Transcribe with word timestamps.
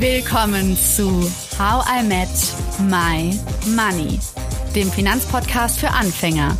Willkommen 0.00 0.78
zu 0.78 1.30
How 1.58 1.84
I 1.86 2.02
Met 2.02 2.28
My 2.88 3.38
Money, 3.76 4.18
dem 4.74 4.90
Finanzpodcast 4.90 5.78
für 5.78 5.90
Anfänger 5.90 6.56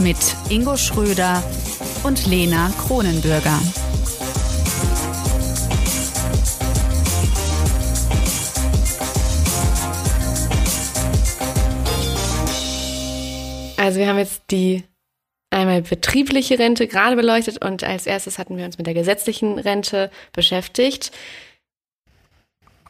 mit 0.00 0.16
Ingo 0.48 0.74
Schröder 0.78 1.42
und 2.04 2.26
Lena 2.26 2.72
Kronenbürger. 2.86 3.60
Also 13.76 13.98
wir 13.98 14.08
haben 14.08 14.16
jetzt 14.16 14.44
die 14.50 14.84
einmal 15.50 15.82
betriebliche 15.82 16.58
Rente 16.58 16.86
gerade 16.86 17.14
beleuchtet 17.14 17.62
und 17.62 17.84
als 17.84 18.06
erstes 18.06 18.38
hatten 18.38 18.56
wir 18.56 18.64
uns 18.64 18.78
mit 18.78 18.86
der 18.86 18.94
gesetzlichen 18.94 19.58
Rente 19.58 20.10
beschäftigt. 20.32 21.12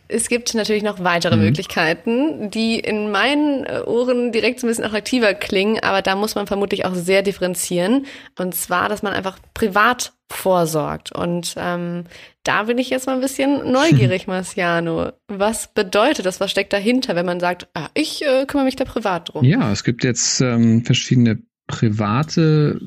Es 0.08 0.28
gibt 0.28 0.54
natürlich 0.54 0.82
noch 0.82 1.02
weitere 1.02 1.36
mhm. 1.36 1.42
Möglichkeiten, 1.42 2.50
die 2.50 2.78
in 2.78 3.10
meinen 3.10 3.64
äh, 3.64 3.80
Ohren 3.86 4.32
direkt 4.32 4.60
so 4.60 4.66
ein 4.66 4.68
bisschen 4.68 4.84
attraktiver 4.84 5.34
klingen, 5.34 5.80
aber 5.80 6.02
da 6.02 6.14
muss 6.14 6.34
man 6.34 6.46
vermutlich 6.46 6.84
auch 6.84 6.94
sehr 6.94 7.22
differenzieren. 7.22 8.06
Und 8.38 8.54
zwar, 8.54 8.88
dass 8.88 9.02
man 9.02 9.12
einfach 9.12 9.38
privat 9.54 10.12
vorsorgt. 10.30 11.12
Und 11.12 11.54
ähm, 11.56 12.04
da 12.42 12.64
bin 12.64 12.78
ich 12.78 12.90
jetzt 12.90 13.06
mal 13.06 13.14
ein 13.14 13.20
bisschen 13.20 13.70
neugierig, 13.70 14.27
Marciano. 14.27 15.12
Was 15.28 15.72
bedeutet 15.72 16.27
das? 16.27 16.41
Was 16.41 16.50
steckt 16.50 16.72
dahinter, 16.72 17.16
wenn 17.16 17.27
man 17.27 17.41
sagt, 17.41 17.68
ah, 17.74 17.88
ich 17.94 18.24
äh, 18.24 18.44
kümmere 18.46 18.66
mich 18.66 18.77
da 18.77 18.84
privat 18.84 19.32
drum? 19.32 19.44
Ja, 19.44 19.72
es 19.72 19.84
gibt 19.84 20.05
jetzt 20.05 20.41
ähm, 20.41 20.84
verschiedene 20.84 21.42
private, 21.66 22.80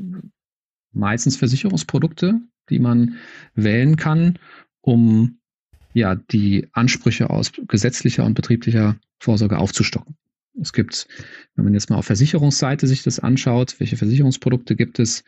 meistens 0.91 1.37
Versicherungsprodukte, 1.37 2.39
die 2.69 2.79
man 2.79 3.17
wählen 3.55 3.95
kann, 3.95 4.37
um 4.81 5.39
ja, 5.97 6.15
die 6.15 6.67
Ansprüche 6.73 7.29
aus 7.29 7.51
gesetzlicher 7.67 8.23
und 8.23 8.35
betrieblicher 8.35 8.97
Vorsorge 9.19 9.57
aufzustocken. 9.57 10.15
Es 10.59 10.73
gibt, 10.73 11.07
wenn 11.55 11.65
man 11.65 11.73
jetzt 11.73 11.89
mal 11.89 11.97
auf 11.97 12.05
Versicherungsseite 12.05 12.87
sich 12.87 13.03
das 13.03 13.19
anschaut, 13.19 13.79
welche 13.79 13.97
Versicherungsprodukte 13.97 14.75
gibt 14.75 14.99
es, 14.99 15.23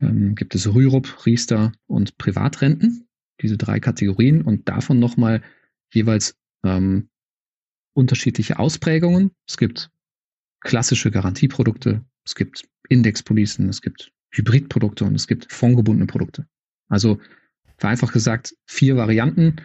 ähm, 0.00 0.34
gibt 0.34 0.54
es 0.54 0.72
Rürup, 0.72 1.24
Riester 1.24 1.72
und 1.86 2.18
Privatrenten, 2.18 3.06
diese 3.40 3.56
drei 3.56 3.78
Kategorien 3.78 4.42
und 4.42 4.68
davon 4.68 4.98
nochmal 4.98 5.42
jeweils 5.92 6.36
ähm, 6.64 7.08
unterschiedliche 7.92 8.58
Ausprägungen. 8.58 9.30
Es 9.46 9.56
gibt 9.56 9.90
klassische 10.60 11.12
Garantieprodukte, 11.12 12.04
es 12.24 12.34
gibt 12.34 12.68
Indexpolicen, 12.88 13.68
es 13.68 13.82
gibt 13.82 14.12
Hybridprodukte 14.32 15.04
und 15.04 15.14
es 15.14 15.28
gibt 15.28 15.52
fondgebundene 15.52 16.06
Produkte. 16.06 16.46
Also 16.88 17.20
vereinfacht 17.78 18.12
gesagt, 18.12 18.54
vier 18.66 18.96
Varianten, 18.96 19.56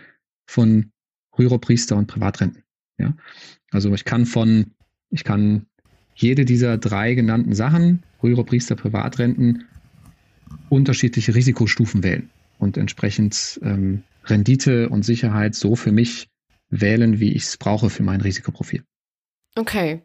von 0.46 0.92
Rüropriester 1.38 1.96
und 1.96 2.08
Privatrenten. 2.08 2.64
Ja? 2.98 3.14
Also 3.72 3.94
ich 3.94 4.06
kann 4.06 4.26
von, 4.26 4.74
ich 5.10 5.24
kann 5.24 5.66
jede 6.16 6.46
dieser 6.46 6.78
drei 6.78 7.16
genannten 7.16 7.56
Sachen, 7.56 8.04
Rüropriester, 8.22 8.76
Privatrenten, 8.76 9.66
unterschiedliche 10.70 11.36
Risikostufen 11.36 12.04
wählen 12.04 12.30
und 12.60 12.78
entsprechend 12.78 13.60
ähm, 13.64 14.04
Rendite 14.26 14.90
und 14.90 15.04
Sicherheit 15.04 15.56
so 15.56 15.76
für 15.76 15.92
mich 15.92 16.30
wählen, 16.70 17.20
wie 17.20 17.34
ich 17.34 17.44
es 17.44 17.58
brauche 17.58 17.90
für 17.90 18.04
mein 18.04 18.22
Risikoprofil. 18.22 18.84
Okay. 19.56 20.02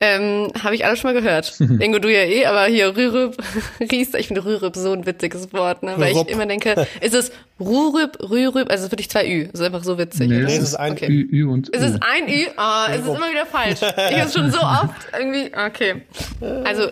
Ähm, 0.00 0.52
Habe 0.62 0.76
ich 0.76 0.84
alles 0.84 1.00
schon 1.00 1.12
mal 1.12 1.20
gehört. 1.20 1.58
Ingo, 1.80 1.98
du 1.98 2.08
ja 2.08 2.22
eh, 2.22 2.46
aber 2.46 2.66
hier 2.66 2.96
Rührüb, 2.96 3.36
Riester, 3.80 4.20
ich 4.20 4.28
finde 4.28 4.44
Rührüb 4.44 4.76
so 4.76 4.92
ein 4.92 5.06
witziges 5.06 5.52
Wort, 5.52 5.82
ne? 5.82 5.94
weil 5.96 6.12
ich 6.12 6.28
immer 6.28 6.46
denke, 6.46 6.86
ist 7.00 7.14
es 7.14 7.32
Rührüb, 7.58 8.16
Rührüb, 8.30 8.70
also 8.70 8.90
wirklich 8.92 9.10
zwei 9.10 9.28
Ü, 9.28 9.48
das 9.50 9.60
ist 9.60 9.66
einfach 9.66 9.82
so 9.82 9.98
witzig. 9.98 10.28
Nee, 10.28 10.42
es 10.42 10.58
ist 10.58 10.76
ein 10.76 10.92
okay. 10.92 11.08
Ü, 11.08 11.28
Ü 11.32 11.48
und 11.48 11.68
Ist 11.70 11.82
es 11.82 11.94
ein 12.00 12.28
Ü? 12.28 12.46
Oh, 12.56 12.90
es 12.90 13.00
ist 13.00 13.06
immer 13.08 13.30
wieder 13.30 13.46
falsch. 13.46 13.80
Ich 13.82 14.20
habe 14.20 14.30
schon 14.30 14.50
so 14.52 14.60
oft 14.60 15.08
irgendwie, 15.18 15.50
okay. 15.54 16.02
Also 16.64 16.90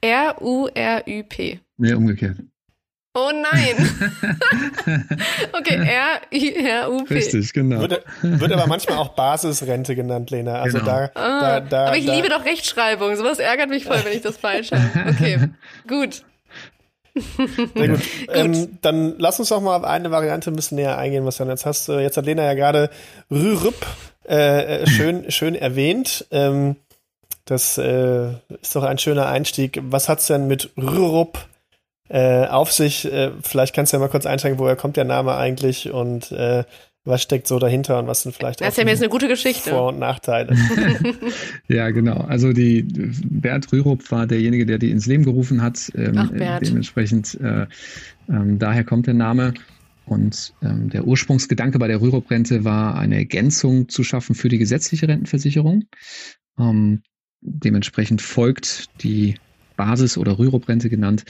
R-U-R-Ü-P. 0.00 1.60
Nee, 1.76 1.92
umgekehrt. 1.94 2.38
Oh 3.14 3.30
nein. 3.30 3.76
okay, 5.52 5.74
R-I-R-U-P. 5.74 7.12
Richtig, 7.12 7.52
genau. 7.52 7.80
Wird, 7.80 8.04
wird, 8.22 8.52
aber 8.52 8.66
manchmal 8.66 8.96
auch 8.98 9.10
Basisrente 9.10 9.94
genannt, 9.94 10.30
Lena. 10.30 10.62
Also 10.62 10.78
genau. 10.78 10.90
da, 10.90 11.10
ah, 11.14 11.40
da, 11.40 11.60
da, 11.60 11.86
Aber 11.88 11.96
ich 11.98 12.06
da. 12.06 12.14
liebe 12.14 12.30
doch 12.30 12.44
Rechtschreibung. 12.46 13.14
Sowas 13.16 13.38
ärgert 13.38 13.68
mich 13.68 13.84
voll, 13.84 14.00
wenn 14.04 14.14
ich 14.14 14.22
das 14.22 14.38
falsch 14.38 14.72
habe. 14.72 15.10
Okay, 15.10 15.50
gut. 15.86 16.24
Sehr 17.74 17.88
gut. 17.88 18.00
Ähm, 18.32 18.78
dann 18.80 19.18
lass 19.18 19.38
uns 19.38 19.50
doch 19.50 19.60
mal 19.60 19.76
auf 19.76 19.84
eine 19.84 20.10
Variante 20.10 20.50
ein 20.50 20.56
bisschen 20.56 20.76
näher 20.76 20.96
eingehen, 20.96 21.26
was 21.26 21.36
du 21.36 21.44
jetzt 21.44 21.66
hast. 21.66 21.88
Jetzt 21.88 22.16
hat 22.16 22.24
Lena 22.24 22.44
ja 22.44 22.54
gerade 22.54 22.88
Rürup 23.30 23.86
äh, 24.28 24.82
äh, 24.82 24.86
schön, 24.86 25.30
schön 25.30 25.54
erwähnt. 25.54 26.26
Ähm, 26.30 26.76
das 27.44 27.76
äh, 27.76 28.30
ist 28.62 28.74
doch 28.76 28.84
ein 28.84 28.98
schöner 28.98 29.26
Einstieg. 29.26 29.80
Was 29.82 30.08
hat's 30.08 30.28
denn 30.28 30.46
mit 30.46 30.70
Rürup 30.76 31.38
äh, 32.12 32.46
auf 32.46 32.70
sich. 32.72 33.10
Äh, 33.10 33.30
vielleicht 33.42 33.74
kannst 33.74 33.92
du 33.92 33.96
ja 33.96 34.00
mal 34.00 34.08
kurz 34.08 34.26
einsteigen, 34.26 34.58
woher 34.58 34.76
kommt 34.76 34.96
der 34.96 35.04
Name 35.04 35.34
eigentlich 35.34 35.90
und 35.90 36.30
äh, 36.32 36.64
was 37.04 37.22
steckt 37.22 37.48
so 37.48 37.58
dahinter 37.58 37.98
und 37.98 38.06
was 38.06 38.22
sind 38.22 38.34
vielleicht 38.34 38.60
das 38.60 38.74
auch 38.74 38.78
ja 38.78 38.84
mir 38.84 38.90
jetzt 38.90 39.00
eine 39.00 39.08
gute 39.08 39.28
Geschichte. 39.28 39.70
Vor- 39.70 39.88
und 39.88 39.98
Nachteile. 39.98 40.54
ja, 41.68 41.90
genau. 41.90 42.18
Also 42.18 42.52
die 42.52 42.82
Bert 42.84 43.72
Rürup 43.72 44.08
war 44.12 44.26
derjenige, 44.26 44.66
der 44.66 44.78
die 44.78 44.90
ins 44.90 45.06
Leben 45.06 45.24
gerufen 45.24 45.62
hat. 45.62 45.90
Ähm, 45.96 46.14
Ach, 46.16 46.30
Bert. 46.30 46.66
Dementsprechend 46.66 47.40
äh, 47.40 47.66
ähm, 48.28 48.58
daher 48.58 48.84
kommt 48.84 49.06
der 49.06 49.14
Name. 49.14 49.54
Und 50.04 50.52
ähm, 50.62 50.90
der 50.90 51.06
Ursprungsgedanke 51.06 51.78
bei 51.78 51.88
der 51.88 52.00
Rürup-Rente 52.00 52.64
war, 52.64 52.96
eine 52.96 53.16
Ergänzung 53.16 53.88
zu 53.88 54.04
schaffen 54.04 54.34
für 54.34 54.48
die 54.48 54.58
gesetzliche 54.58 55.08
Rentenversicherung. 55.08 55.84
Ähm, 56.58 57.02
dementsprechend 57.40 58.20
folgt 58.20 58.86
die 59.02 59.36
Basis- 59.76 60.18
oder 60.18 60.38
Rürup-Rente 60.38 60.88
genannt 60.88 61.24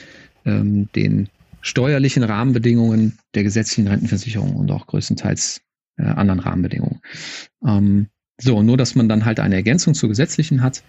ähm, 0.45 0.89
den 0.95 1.29
steuerlichen 1.61 2.23
Rahmenbedingungen 2.23 3.17
der 3.35 3.43
gesetzlichen 3.43 3.87
Rentenversicherung 3.87 4.55
und 4.55 4.69
auch 4.71 4.85
größtenteils 4.87 5.61
äh, 5.97 6.03
anderen 6.03 6.39
Rahmenbedingungen. 6.39 6.99
Ähm, 7.65 8.07
so, 8.39 8.61
nur 8.61 8.77
dass 8.77 8.95
man 8.95 9.07
dann 9.07 9.25
halt 9.25 9.39
eine 9.39 9.55
Ergänzung 9.55 9.93
zur 9.93 10.09
gesetzlichen 10.09 10.61
hat 10.61 10.83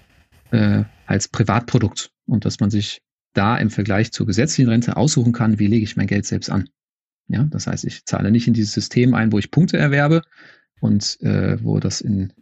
äh, 0.51 0.85
als 1.07 1.29
Privatprodukt 1.29 2.11
und 2.27 2.45
dass 2.45 2.61
man 2.61 2.71
sich 2.71 3.01
da 3.35 3.57
im 3.57 3.71
Vergleich 3.71 4.13
zur 4.13 4.27
gesetzlichen 4.27 4.69
Rente 4.69 4.97
aussuchen 4.97 5.33
kann, 5.33 5.59
wie 5.59 5.67
lege 5.67 5.85
ich 5.85 5.97
mein 5.97 6.07
Geld 6.07 6.27
selbst 6.27 6.51
an. 6.51 6.69
Ja, 7.29 7.45
das 7.45 7.67
heißt, 7.67 7.85
ich 7.85 8.05
zahle 8.05 8.31
nicht 8.31 8.47
in 8.47 8.55
dieses 8.55 8.73
System 8.73 9.15
ein, 9.15 9.33
wo 9.33 9.39
ich 9.39 9.51
Punkte 9.51 9.77
erwerbe 9.77 10.23
und 10.81 11.19
äh, 11.23 11.63
wo 11.63 11.81
das 11.81 12.01
in, 12.01 12.33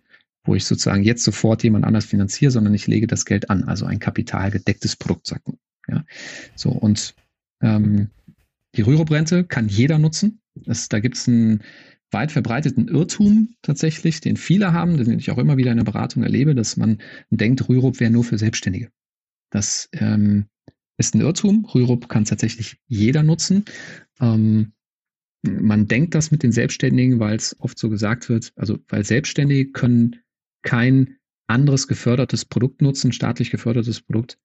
wo 0.44 0.54
ich 0.54 0.64
sozusagen 0.64 1.04
jetzt 1.04 1.24
sofort 1.24 1.62
jemand 1.62 1.84
anders 1.84 2.04
finanziere, 2.04 2.50
sondern 2.50 2.74
ich 2.74 2.86
lege 2.86 3.06
das 3.06 3.24
Geld 3.24 3.50
an, 3.50 3.64
also 3.64 3.86
ein 3.86 3.98
kapitalgedecktes 3.98 4.96
Produkt, 4.96 5.26
sagt 5.26 5.46
man. 5.48 5.58
Ja, 5.88 6.04
so 6.54 6.70
und 6.70 7.14
ähm, 7.60 8.08
die 8.74 8.82
Rürup-Rente 8.82 9.44
kann 9.44 9.68
jeder 9.68 9.98
nutzen. 9.98 10.40
Das, 10.54 10.88
da 10.88 11.00
gibt 11.00 11.16
es 11.16 11.28
einen 11.28 11.62
weit 12.10 12.32
verbreiteten 12.32 12.88
Irrtum 12.88 13.54
tatsächlich, 13.62 14.20
den 14.20 14.36
viele 14.36 14.72
haben, 14.72 14.96
den 14.96 15.18
ich 15.18 15.30
auch 15.30 15.38
immer 15.38 15.56
wieder 15.56 15.70
in 15.70 15.78
der 15.78 15.84
Beratung 15.84 16.22
erlebe, 16.22 16.54
dass 16.54 16.76
man 16.76 16.98
denkt, 17.30 17.68
Rürup 17.68 18.00
wäre 18.00 18.10
nur 18.10 18.24
für 18.24 18.38
Selbstständige. 18.38 18.90
Das 19.50 19.88
ähm, 19.92 20.46
ist 20.98 21.14
ein 21.14 21.20
Irrtum. 21.20 21.64
Rürup 21.64 22.08
kann 22.08 22.24
tatsächlich 22.24 22.78
jeder 22.86 23.22
nutzen. 23.22 23.64
Ähm, 24.20 24.72
man 25.42 25.88
denkt 25.88 26.14
das 26.14 26.30
mit 26.30 26.42
den 26.42 26.52
Selbstständigen, 26.52 27.18
weil 27.18 27.36
es 27.36 27.56
oft 27.58 27.78
so 27.78 27.88
gesagt 27.88 28.28
wird, 28.28 28.52
also 28.56 28.78
weil 28.88 29.04
Selbstständige 29.04 29.72
können 29.72 30.16
kein 30.62 31.16
anderes 31.46 31.88
gefördertes 31.88 32.44
Produkt 32.44 32.82
nutzen, 32.82 33.12
staatlich 33.12 33.50
gefördertes 33.50 34.00
Produkt, 34.00 34.38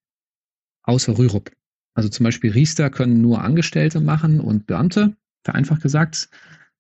außer 0.84 1.18
Rürup. 1.18 1.52
Also 1.94 2.10
zum 2.10 2.24
Beispiel 2.26 2.52
Riester 2.52 2.90
können 2.90 3.22
nur 3.22 3.42
Angestellte 3.42 4.02
machen 4.02 4.40
und 4.40 4.68
Beamte, 4.68 5.16
vereinfacht 5.44 5.82
gesagt. 5.82 6.16
Es 6.16 6.30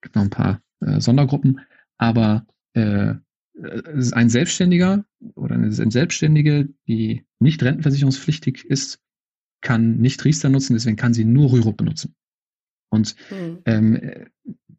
gibt 0.01 0.15
noch 0.15 0.23
ein 0.23 0.29
paar 0.29 0.61
äh, 0.81 0.99
Sondergruppen, 0.99 1.61
aber 1.97 2.45
äh, 2.73 3.15
ein 4.11 4.29
Selbstständiger 4.29 5.05
oder 5.35 5.55
eine 5.55 5.71
Selbstständige, 5.71 6.69
die 6.87 7.25
nicht 7.39 7.63
rentenversicherungspflichtig 7.63 8.65
ist, 8.65 8.99
kann 9.61 9.97
nicht 9.97 10.23
Riester 10.23 10.49
nutzen, 10.49 10.73
deswegen 10.73 10.97
kann 10.97 11.13
sie 11.13 11.25
nur 11.25 11.51
Rürup 11.51 11.77
benutzen. 11.77 12.13
Und 12.89 13.15
mhm. 13.29 13.59
ähm, 13.65 14.11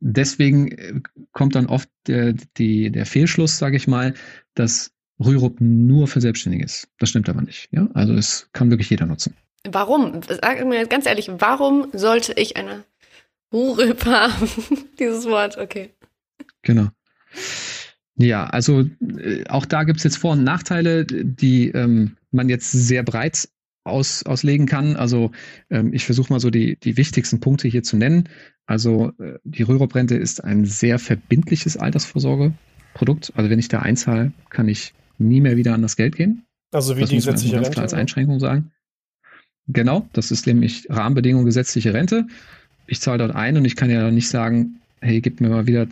deswegen 0.01 0.73
äh, 0.73 1.01
kommt 1.33 1.55
dann 1.55 1.67
oft 1.67 1.89
der, 2.07 2.35
die, 2.57 2.91
der 2.91 3.07
Fehlschluss, 3.07 3.59
sage 3.59 3.77
ich 3.77 3.87
mal, 3.87 4.15
dass 4.55 4.93
Rürup 5.21 5.61
nur 5.61 6.07
für 6.07 6.21
Selbstständige 6.21 6.65
ist. 6.65 6.89
Das 6.99 7.11
stimmt 7.11 7.29
aber 7.29 7.43
nicht. 7.43 7.69
Ja? 7.73 7.89
Also 7.95 8.15
es 8.15 8.49
kann 8.53 8.71
wirklich 8.71 8.91
jeder 8.91 9.07
nutzen. 9.07 9.35
Warum? 9.69 10.21
Sag 10.29 10.65
mir 10.65 10.87
ganz 10.87 11.07
ehrlich, 11.07 11.31
warum 11.39 11.89
sollte 11.93 12.33
ich 12.35 12.57
eine 12.57 12.85
Rürup 13.53 14.05
haben? 14.07 14.49
Dieses 14.99 15.27
Wort, 15.27 15.59
okay. 15.59 15.91
Genau. 16.63 16.89
Ja, 18.17 18.47
also 18.47 18.85
äh, 19.01 19.45
auch 19.49 19.65
da 19.65 19.85
gibt 19.85 19.99
es 19.99 20.05
jetzt 20.05 20.19
Vor- 20.19 20.33
und 20.33 20.45
Nachteile, 20.45 21.05
die 21.05 21.71
ähm, 21.71 22.17
man 22.31 22.49
jetzt 22.49 22.71
sehr 22.73 23.03
breit 23.03 23.49
aus, 23.89 24.25
auslegen 24.25 24.67
kann. 24.67 24.97
Also 24.97 25.31
ähm, 25.71 25.93
ich 25.93 26.05
versuche 26.05 26.33
mal 26.33 26.41
so 26.41 26.51
die, 26.51 26.77
die 26.77 26.97
wichtigsten 26.97 27.41
Punkte 27.41 27.69
hier 27.69 27.83
zu 27.83 27.97
nennen. 27.97 28.29
Also 28.67 29.13
äh, 29.19 29.39
die 29.45 29.63
Rürup-Rente 29.63 30.17
ist 30.17 30.45
ein 30.45 30.65
sehr 30.65 30.99
verbindliches 30.99 31.77
Altersvorsorgeprodukt. 31.77 33.33
Also 33.35 33.51
wenn 33.51 33.59
ich 33.59 33.69
da 33.69 33.81
einzahle, 33.81 34.33
kann 34.51 34.69
ich 34.69 34.95
nie 35.19 35.41
mehr 35.41 35.57
wieder 35.57 35.75
an 35.75 35.83
das 35.83 35.97
Geld 35.97 36.17
gehen. 36.17 36.45
Also 36.73 36.97
wie 36.97 37.01
das 37.01 37.11
die 37.11 37.17
gesetzliche 37.17 37.55
ganz 37.55 37.67
Rente? 37.67 37.75
klar 37.75 37.83
als 37.85 37.95
Einschränkung 37.95 38.41
sagen. 38.41 38.73
Genau, 39.69 40.09
das 40.13 40.31
ist 40.31 40.47
nämlich 40.47 40.87
Rahmenbedingung 40.89 41.45
gesetzliche 41.45 41.93
Rente. 41.93 42.27
Ich 42.87 43.01
zahle 43.01 43.19
dort 43.19 43.37
ein 43.37 43.57
und 43.57 43.65
ich 43.65 43.77
kann 43.77 43.91
ja 43.91 44.11
nicht 44.11 44.29
sagen, 44.29 44.81
hey, 45.01 45.21
gib 45.21 45.41
mir 45.41 45.51
mal 45.51 45.67
wieder 45.67 45.87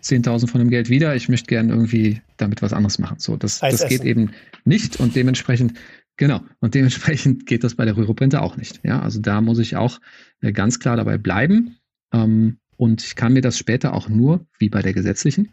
10.000 0.00 0.46
von 0.48 0.58
dem 0.58 0.70
Geld 0.70 0.88
wieder, 0.88 1.14
ich 1.14 1.28
möchte 1.28 1.48
gerne 1.48 1.72
irgendwie 1.72 2.20
damit 2.36 2.62
was 2.62 2.72
anderes 2.72 2.98
machen. 2.98 3.18
So, 3.18 3.36
das, 3.36 3.60
das 3.60 3.86
geht 3.88 4.04
eben 4.04 4.30
nicht 4.64 5.00
und 5.00 5.16
dementsprechend, 5.16 5.74
genau, 6.16 6.40
und 6.60 6.74
dementsprechend 6.74 7.46
geht 7.46 7.64
das 7.64 7.74
bei 7.74 7.84
der 7.84 7.96
Rürup-Rente 7.96 8.42
auch 8.42 8.56
nicht. 8.56 8.80
Ja, 8.84 9.00
also 9.00 9.20
da 9.20 9.40
muss 9.40 9.58
ich 9.58 9.76
auch 9.76 10.00
äh, 10.40 10.52
ganz 10.52 10.78
klar 10.78 10.96
dabei 10.96 11.18
bleiben. 11.18 11.76
Ähm, 12.12 12.58
und 12.76 13.02
ich 13.02 13.14
kann 13.14 13.32
mir 13.32 13.42
das 13.42 13.58
später 13.58 13.94
auch 13.94 14.08
nur, 14.08 14.46
wie 14.58 14.68
bei 14.68 14.82
der 14.82 14.92
gesetzlichen, 14.92 15.50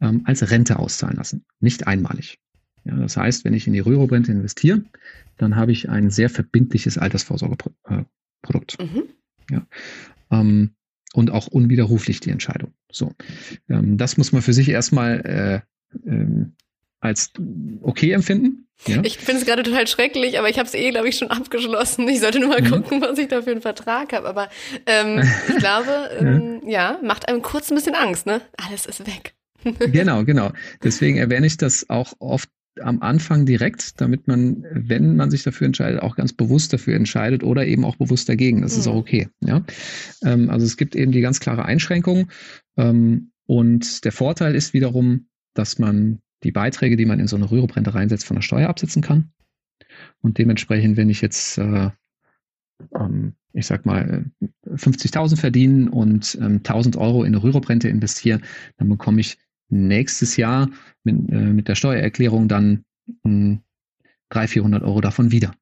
ähm, 0.00 0.22
als 0.24 0.50
Rente 0.50 0.78
auszahlen 0.78 1.16
lassen, 1.16 1.44
nicht 1.60 1.86
einmalig. 1.86 2.38
Ja, 2.84 2.96
das 2.96 3.16
heißt, 3.16 3.44
wenn 3.44 3.54
ich 3.54 3.66
in 3.66 3.72
die 3.72 3.80
Rürup-Rente 3.80 4.32
investiere, 4.32 4.82
dann 5.36 5.56
habe 5.56 5.72
ich 5.72 5.88
ein 5.88 6.10
sehr 6.10 6.28
verbindliches 6.28 6.98
Altersvorsorgeprodukt. 6.98 8.80
Äh, 8.80 8.84
mhm. 8.84 9.04
Ja. 9.50 9.66
Ähm, 10.30 10.70
und 11.14 11.30
auch 11.30 11.46
unwiderruflich 11.46 12.20
die 12.20 12.30
Entscheidung. 12.30 12.72
So, 12.90 13.12
das 13.68 14.16
muss 14.16 14.32
man 14.32 14.40
für 14.40 14.54
sich 14.54 14.70
erstmal 14.70 15.64
äh, 16.06 16.46
als 17.00 17.32
okay 17.82 18.12
empfinden. 18.12 18.61
Ja? 18.86 19.00
Ich 19.04 19.18
finde 19.18 19.40
es 19.40 19.46
gerade 19.46 19.62
total 19.62 19.86
schrecklich, 19.86 20.38
aber 20.38 20.48
ich 20.48 20.58
habe 20.58 20.66
es 20.66 20.74
eh, 20.74 20.90
glaube 20.90 21.08
ich, 21.08 21.16
schon 21.16 21.30
abgeschlossen. 21.30 22.08
Ich 22.08 22.20
sollte 22.20 22.40
nur 22.40 22.48
mal 22.48 22.62
mhm. 22.62 22.70
gucken, 22.70 23.00
was 23.00 23.18
ich 23.18 23.28
da 23.28 23.42
für 23.42 23.52
einen 23.52 23.62
Vertrag 23.62 24.12
habe. 24.12 24.28
Aber 24.28 24.48
ähm, 24.86 25.22
ich 25.48 25.56
glaube, 25.56 26.10
ähm, 26.18 26.62
ja, 26.66 26.98
macht 27.02 27.28
einem 27.28 27.42
kurz 27.42 27.70
ein 27.70 27.76
bisschen 27.76 27.94
Angst, 27.94 28.26
ne? 28.26 28.40
Alles 28.56 28.86
ist 28.86 29.06
weg. 29.06 29.34
genau, 29.92 30.24
genau. 30.24 30.50
Deswegen 30.82 31.18
erwähne 31.18 31.46
ich 31.46 31.56
das 31.56 31.88
auch 31.88 32.14
oft 32.18 32.48
am 32.80 33.02
Anfang 33.02 33.44
direkt, 33.44 34.00
damit 34.00 34.26
man, 34.26 34.64
wenn 34.72 35.14
man 35.16 35.30
sich 35.30 35.42
dafür 35.42 35.66
entscheidet, 35.66 36.00
auch 36.00 36.16
ganz 36.16 36.32
bewusst 36.32 36.72
dafür 36.72 36.96
entscheidet 36.96 37.44
oder 37.44 37.66
eben 37.66 37.84
auch 37.84 37.96
bewusst 37.96 38.28
dagegen. 38.28 38.62
Das 38.62 38.74
mhm. 38.74 38.80
ist 38.80 38.86
auch 38.88 38.96
okay. 38.96 39.28
Ja? 39.40 39.62
Ähm, 40.24 40.50
also 40.50 40.66
es 40.66 40.76
gibt 40.76 40.96
eben 40.96 41.12
die 41.12 41.20
ganz 41.20 41.38
klare 41.38 41.64
Einschränkung. 41.64 42.30
Ähm, 42.76 43.32
und 43.46 44.04
der 44.04 44.12
Vorteil 44.12 44.54
ist 44.54 44.72
wiederum, 44.72 45.26
dass 45.54 45.78
man 45.78 46.20
die 46.42 46.52
Beiträge, 46.52 46.96
die 46.96 47.06
man 47.06 47.20
in 47.20 47.26
so 47.26 47.36
eine 47.36 47.50
Rüruprente 47.50 47.94
reinsetzt, 47.94 48.26
von 48.26 48.36
der 48.36 48.42
Steuer 48.42 48.68
absetzen 48.68 49.02
kann. 49.02 49.32
Und 50.20 50.38
dementsprechend, 50.38 50.96
wenn 50.96 51.10
ich 51.10 51.20
jetzt, 51.20 51.58
äh, 51.58 51.90
ähm, 52.94 53.34
ich 53.52 53.66
sag 53.66 53.86
mal, 53.86 54.24
50.000 54.66 55.36
verdienen 55.36 55.88
und 55.88 56.38
ähm, 56.40 56.62
1.000 56.62 56.96
Euro 56.96 57.24
in 57.24 57.34
eine 57.34 57.42
Rüruprente 57.42 57.88
investiere, 57.88 58.40
dann 58.78 58.88
bekomme 58.88 59.20
ich 59.20 59.38
nächstes 59.68 60.36
Jahr 60.36 60.68
mit, 61.04 61.30
äh, 61.30 61.52
mit 61.52 61.68
der 61.68 61.74
Steuererklärung 61.74 62.48
dann 62.48 62.84
mh, 63.24 63.60
300, 64.30 64.50
400 64.50 64.82
Euro 64.82 65.00
davon 65.00 65.30
wieder. 65.30 65.54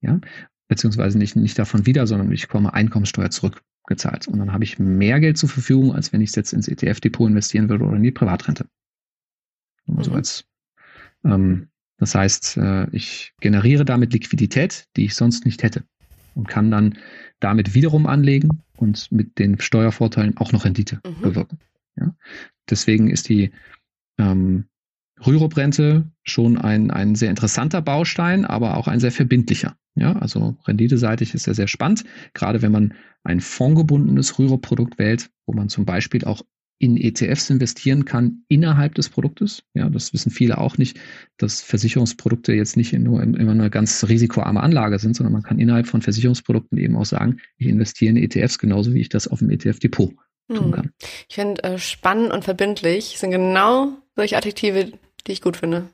Ja, 0.00 0.20
beziehungsweise 0.68 1.18
nicht, 1.18 1.36
nicht 1.36 1.58
davon 1.58 1.84
wieder, 1.84 2.06
sondern 2.06 2.32
ich 2.32 2.46
bekomme 2.46 2.72
Einkommenssteuer 2.72 3.30
zurückgezahlt. 3.30 4.28
Und 4.28 4.38
dann 4.38 4.52
habe 4.52 4.64
ich 4.64 4.78
mehr 4.78 5.20
Geld 5.20 5.36
zur 5.36 5.48
Verfügung, 5.48 5.94
als 5.94 6.12
wenn 6.12 6.22
ich 6.22 6.30
es 6.30 6.36
jetzt 6.36 6.52
ins 6.52 6.68
ETF-Depot 6.68 7.28
investieren 7.28 7.68
würde 7.68 7.84
oder 7.84 7.96
in 7.96 8.02
die 8.02 8.12
Privatrente. 8.12 8.66
Also 9.96 10.10
mhm. 10.10 10.16
als, 10.16 10.44
ähm, 11.24 11.68
das 11.98 12.14
heißt, 12.14 12.56
äh, 12.56 12.86
ich 12.90 13.32
generiere 13.40 13.84
damit 13.84 14.12
Liquidität, 14.12 14.86
die 14.96 15.04
ich 15.04 15.14
sonst 15.14 15.44
nicht 15.44 15.62
hätte 15.62 15.84
und 16.34 16.48
kann 16.48 16.70
dann 16.70 16.98
damit 17.40 17.74
wiederum 17.74 18.06
anlegen 18.06 18.62
und 18.76 19.10
mit 19.12 19.38
den 19.38 19.60
Steuervorteilen 19.60 20.36
auch 20.36 20.52
noch 20.52 20.64
Rendite 20.64 21.00
mhm. 21.04 21.22
bewirken. 21.22 21.58
Ja? 21.96 22.14
Deswegen 22.68 23.08
ist 23.08 23.28
die 23.28 23.50
ähm, 24.18 24.64
Rürup-Rente 25.26 26.10
schon 26.22 26.56
ein, 26.56 26.90
ein 26.90 27.14
sehr 27.14 27.30
interessanter 27.30 27.82
Baustein, 27.82 28.44
aber 28.44 28.76
auch 28.76 28.88
ein 28.88 29.00
sehr 29.00 29.12
verbindlicher. 29.12 29.76
Ja, 29.96 30.12
also 30.16 30.56
renditeseitig 30.66 31.34
ist 31.34 31.48
er 31.48 31.54
sehr 31.54 31.66
spannend, 31.66 32.04
gerade 32.32 32.62
wenn 32.62 32.72
man 32.72 32.94
ein 33.24 33.40
fondgebundenes 33.40 34.38
Rürup-Produkt 34.38 34.98
wählt, 34.98 35.30
wo 35.46 35.52
man 35.52 35.68
zum 35.68 35.84
Beispiel 35.84 36.24
auch 36.24 36.42
in 36.80 36.96
ETFs 36.96 37.50
investieren 37.50 38.06
kann 38.06 38.42
innerhalb 38.48 38.94
des 38.94 39.10
Produktes. 39.10 39.62
Ja, 39.74 39.90
das 39.90 40.14
wissen 40.14 40.30
viele 40.30 40.56
auch 40.56 40.78
nicht, 40.78 40.98
dass 41.36 41.60
Versicherungsprodukte 41.60 42.54
jetzt 42.54 42.74
nicht 42.74 42.94
nur 42.94 43.22
immer 43.22 43.52
eine 43.52 43.68
ganz 43.68 44.08
risikoarme 44.08 44.62
Anlage 44.62 44.98
sind, 44.98 45.14
sondern 45.14 45.34
man 45.34 45.42
kann 45.42 45.58
innerhalb 45.58 45.86
von 45.86 46.00
Versicherungsprodukten 46.00 46.78
eben 46.78 46.96
auch 46.96 47.04
sagen, 47.04 47.36
ich 47.58 47.66
investiere 47.66 48.10
in 48.10 48.16
ETFs 48.16 48.58
genauso 48.58 48.94
wie 48.94 49.00
ich 49.02 49.10
das 49.10 49.28
auf 49.28 49.40
dem 49.40 49.50
ETF-Depot 49.50 50.10
tun 50.48 50.64
hm. 50.64 50.70
kann. 50.72 50.92
Ich 51.28 51.34
finde, 51.34 51.62
äh, 51.64 51.78
spannend 51.78 52.32
und 52.32 52.44
verbindlich 52.44 53.18
sind 53.18 53.30
genau 53.30 53.92
solche 54.16 54.38
Adjektive, 54.38 54.92
die 55.26 55.32
ich 55.32 55.42
gut 55.42 55.58
finde. 55.58 55.90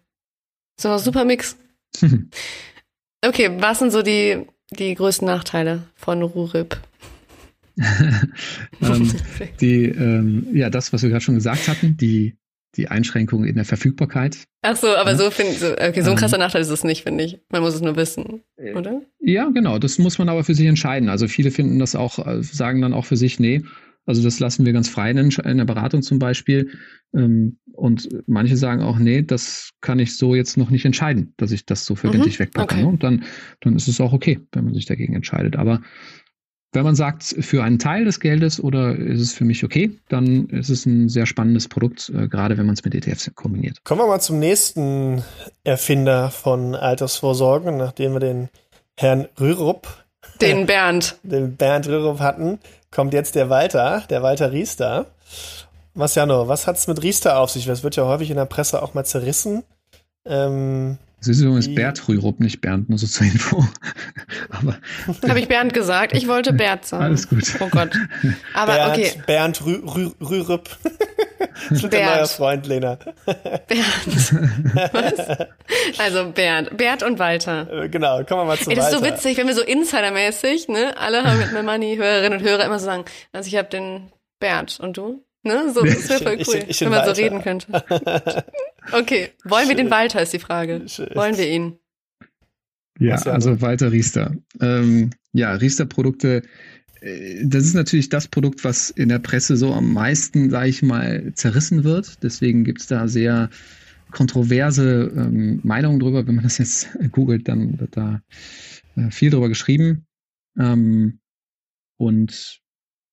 So 0.81 0.93
ein 0.93 1.01
super 1.01 1.25
Mix. 1.25 1.57
okay, 3.27 3.51
was 3.59 3.81
sind 3.81 3.91
so 3.91 4.03
die, 4.03 4.47
die 4.71 4.95
größten 4.95 5.27
Nachteile 5.27 5.83
von 5.97 6.23
Rurip? 6.23 6.81
ähm, 8.83 9.13
die, 9.61 9.85
ähm, 9.85 10.49
ja, 10.53 10.71
das, 10.71 10.93
was 10.93 11.03
wir 11.03 11.11
gerade 11.11 11.25
schon 11.25 11.35
gesagt 11.35 11.69
hatten, 11.69 11.97
die, 11.97 12.37
die 12.77 12.89
Einschränkung 12.89 13.45
in 13.45 13.57
der 13.57 13.65
Verfügbarkeit. 13.65 14.45
Ach 14.63 14.77
so, 14.77 14.89
aber 14.89 15.13
ja. 15.13 15.17
so 15.17 15.31
finde 15.31 15.53
so, 15.53 15.73
okay, 15.73 16.03
so 16.03 16.11
ein 16.11 16.17
krasser 16.17 16.37
ähm, 16.37 16.41
Nachteil 16.41 16.63
ist 16.63 16.71
es 16.71 16.85
nicht, 16.85 17.03
finde 17.03 17.25
ich. 17.25 17.39
Man 17.51 17.63
muss 17.63 17.75
es 17.75 17.81
nur 17.81 17.97
wissen, 17.97 18.43
äh, 18.57 18.75
oder? 18.75 19.03
Ja, 19.21 19.49
genau. 19.51 19.79
Das 19.79 19.99
muss 19.99 20.19
man 20.19 20.29
aber 20.29 20.45
für 20.45 20.55
sich 20.55 20.67
entscheiden. 20.67 21.09
Also 21.09 21.29
viele 21.29 21.51
finden 21.51 21.79
das 21.79 21.95
auch, 21.95 22.27
äh, 22.27 22.43
sagen 22.43 22.81
dann 22.81 22.93
auch 22.93 23.05
für 23.05 23.17
sich, 23.17 23.39
nee, 23.39 23.63
also 24.07 24.23
das 24.23 24.39
lassen 24.39 24.65
wir 24.65 24.73
ganz 24.73 24.89
frei 24.89 25.11
in, 25.11 25.31
der 25.59 25.65
Beratung 25.65 26.01
zum 26.01 26.19
Beispiel. 26.19 26.71
Ähm, 27.15 27.59
und 27.73 28.09
manche 28.27 28.57
sagen 28.57 28.83
auch, 28.83 28.99
nee, 28.99 29.23
das 29.23 29.73
kann 29.81 29.99
ich 29.99 30.17
so 30.17 30.35
jetzt 30.35 30.57
noch 30.57 30.71
nicht 30.71 30.85
entscheiden, 30.85 31.35
dass 31.37 31.51
ich 31.51 31.67
das 31.67 31.85
so 31.85 31.97
verbindlich 31.97 32.39
mhm, 32.39 32.45
wegpacke. 32.45 32.77
Okay. 32.77 32.85
Und 32.85 33.03
dann, 33.03 33.25
dann 33.61 33.77
ist 33.77 33.89
es 33.89 34.01
auch 34.01 34.13
okay, 34.13 34.41
wenn 34.53 34.65
man 34.65 34.75
sich 34.75 34.87
dagegen 34.87 35.15
entscheidet. 35.15 35.57
Aber 35.57 35.83
wenn 36.77 36.85
man 36.85 36.95
sagt, 36.95 37.25
für 37.25 37.65
einen 37.65 37.79
Teil 37.79 38.05
des 38.05 38.21
Geldes 38.21 38.63
oder 38.63 38.95
ist 38.95 39.21
es 39.21 39.33
für 39.33 39.45
mich 39.45 39.65
okay, 39.65 39.99
dann 40.09 40.47
ist 40.51 40.69
es 40.69 40.85
ein 40.87 41.09
sehr 41.09 41.27
spannendes 41.27 41.69
Produkt, 41.69 42.11
äh, 42.11 42.29
gerade 42.29 42.59
wenn 42.59 42.67
man 42.67 42.75
es 42.75 42.85
mit 42.85 42.95
ETFs 42.95 43.31
kombiniert. 43.35 43.83
Kommen 43.83 44.03
wir 44.03 44.07
mal 44.07 44.21
zum 44.21 44.39
nächsten 44.39 45.25
Erfinder 45.65 46.31
von 46.31 46.75
Altersvorsorge, 46.75 47.73
nachdem 47.73 48.13
wir 48.13 48.21
den 48.21 48.49
Herrn 48.97 49.27
Rürup 49.41 49.89
den 50.41 50.67
Bernd. 50.67 51.17
Den 51.23 51.57
Bernd 51.57 51.89
Rürup 51.89 52.21
hatten 52.21 52.59
kommt 52.91 53.15
jetzt 53.15 53.35
der 53.35 53.51
Walter, 53.51 54.05
der 54.11 54.23
Walter 54.23 54.53
Riester. 54.53 55.07
Marciano, 55.95 56.47
was 56.47 56.67
hat 56.67 56.77
es 56.77 56.87
mit 56.87 57.03
Riester 57.03 57.39
auf 57.39 57.51
sich? 57.51 57.65
Das 57.65 57.83
wird 57.83 57.97
ja 57.97 58.05
häufig 58.05 58.31
in 58.31 58.37
der 58.37 58.45
Presse 58.45 58.83
auch 58.83 58.95
mal 58.95 59.05
zerrissen. 59.05 59.65
Ähm, 60.27 60.99
das 61.19 61.29
ist 61.29 61.41
übrigens 61.41 61.75
Bert 61.75 62.09
Rürup, 62.09 62.41
nicht 62.41 62.61
Bernd, 62.61 62.89
nur 62.89 62.99
so 62.99 63.07
zur 63.07 63.27
Info. 63.27 63.65
Aber 64.51 64.77
Habe 65.29 65.41
ich 65.41 65.49
Bernd 65.49 65.73
gesagt? 65.75 66.13
Ich 66.15 66.29
wollte 66.29 66.53
Bert 66.53 66.85
sagen. 66.85 67.05
Alles 67.05 67.29
gut. 67.29 67.45
Oh 67.61 67.69
Gott. 67.69 67.91
Aber 68.55 68.75
Bernd, 68.75 68.93
okay. 68.99 69.13
Bernd 69.27 69.65
Rü 69.67 69.83
Rü 69.85 70.11
Rürup. 70.21 70.69
Das 71.71 71.83
wird 71.83 71.93
Bernd. 71.93 72.17
neuer 72.17 72.27
Freund, 72.27 72.67
Lena. 72.67 72.99
Bernd. 73.25 74.35
Was? 74.93 75.99
Also 75.99 76.31
Bernd. 76.31 76.77
Bernd 76.77 77.03
und 77.03 77.19
Walter. 77.19 77.85
Äh, 77.85 77.89
genau, 77.89 78.23
kommen 78.25 78.43
wir 78.43 78.45
mal 78.45 78.59
zu 78.59 78.71
Ey, 78.71 78.77
Das 78.77 78.93
ist 78.93 78.99
so 78.99 79.05
witzig, 79.05 79.39
wenn 79.39 79.47
wir 79.47 79.55
so 79.55 79.63
Insidermäßig, 79.63 80.69
ne, 80.69 80.97
alle 80.99 81.25
haben 81.25 81.39
mit 81.39 81.65
Money 81.65 81.97
Hörerinnen 81.97 82.41
und 82.41 82.45
Hörer 82.45 82.65
immer 82.65 82.79
so 82.79 82.85
sagen, 82.87 83.05
also 83.33 83.49
ich 83.49 83.57
habe 83.57 83.69
den 83.69 84.13
Bernd 84.39 84.79
und 84.81 84.97
du? 84.99 85.25
Ne? 85.43 85.73
So, 85.73 85.83
das 85.83 86.09
wäre 86.09 86.23
voll 86.23 86.35
cool, 86.47 86.57
ich, 86.57 86.69
ich 86.71 86.81
wenn 86.83 86.91
man 86.91 86.99
Walter. 87.01 87.15
so 87.15 87.23
reden 87.23 87.43
könnte. 87.43 87.67
Okay, 88.93 89.31
wollen 89.45 89.69
wir 89.69 89.77
den 89.77 89.91
Walter, 89.91 90.23
ist 90.23 90.33
die 90.33 90.39
Frage. 90.39 90.85
Wollen 91.15 91.37
wir 91.37 91.49
ihn? 91.49 91.79
Ja, 92.99 93.17
also 93.17 93.61
Walter 93.61 93.93
Riester. 93.93 94.35
Ähm, 94.61 95.11
ja, 95.33 95.53
Riester-Produkte, 95.53 96.43
äh, 97.01 97.45
das 97.45 97.65
ist 97.65 97.75
natürlich 97.75 98.09
das 98.09 98.29
Produkt, 98.29 98.65
was 98.65 98.91
in 98.91 99.09
der 99.09 99.19
Presse 99.19 99.57
so 99.57 99.73
am 99.73 99.93
meisten, 99.93 100.51
sage 100.51 100.69
ich 100.69 100.83
mal, 100.83 101.33
zerrissen 101.35 101.85
wird. 101.85 102.23
Deswegen 102.23 102.65
gibt 102.65 102.81
es 102.81 102.87
da 102.87 103.09
sehr 103.09 103.51
kontroverse 104.13 105.13
ähm, 105.15 105.61
Meinungen 105.63 106.01
drüber. 106.01 106.27
Wenn 106.27 106.37
man 106.37 106.45
das 106.45 106.59
jetzt 106.59 106.89
googelt, 107.13 107.49
dann 107.49 107.79
wird 107.79 107.97
da 107.97 108.23
äh, 108.97 109.11
viel 109.11 109.31
drüber 109.31 109.49
geschrieben. 109.49 110.07
Ähm, 110.59 111.19
und 111.99 112.61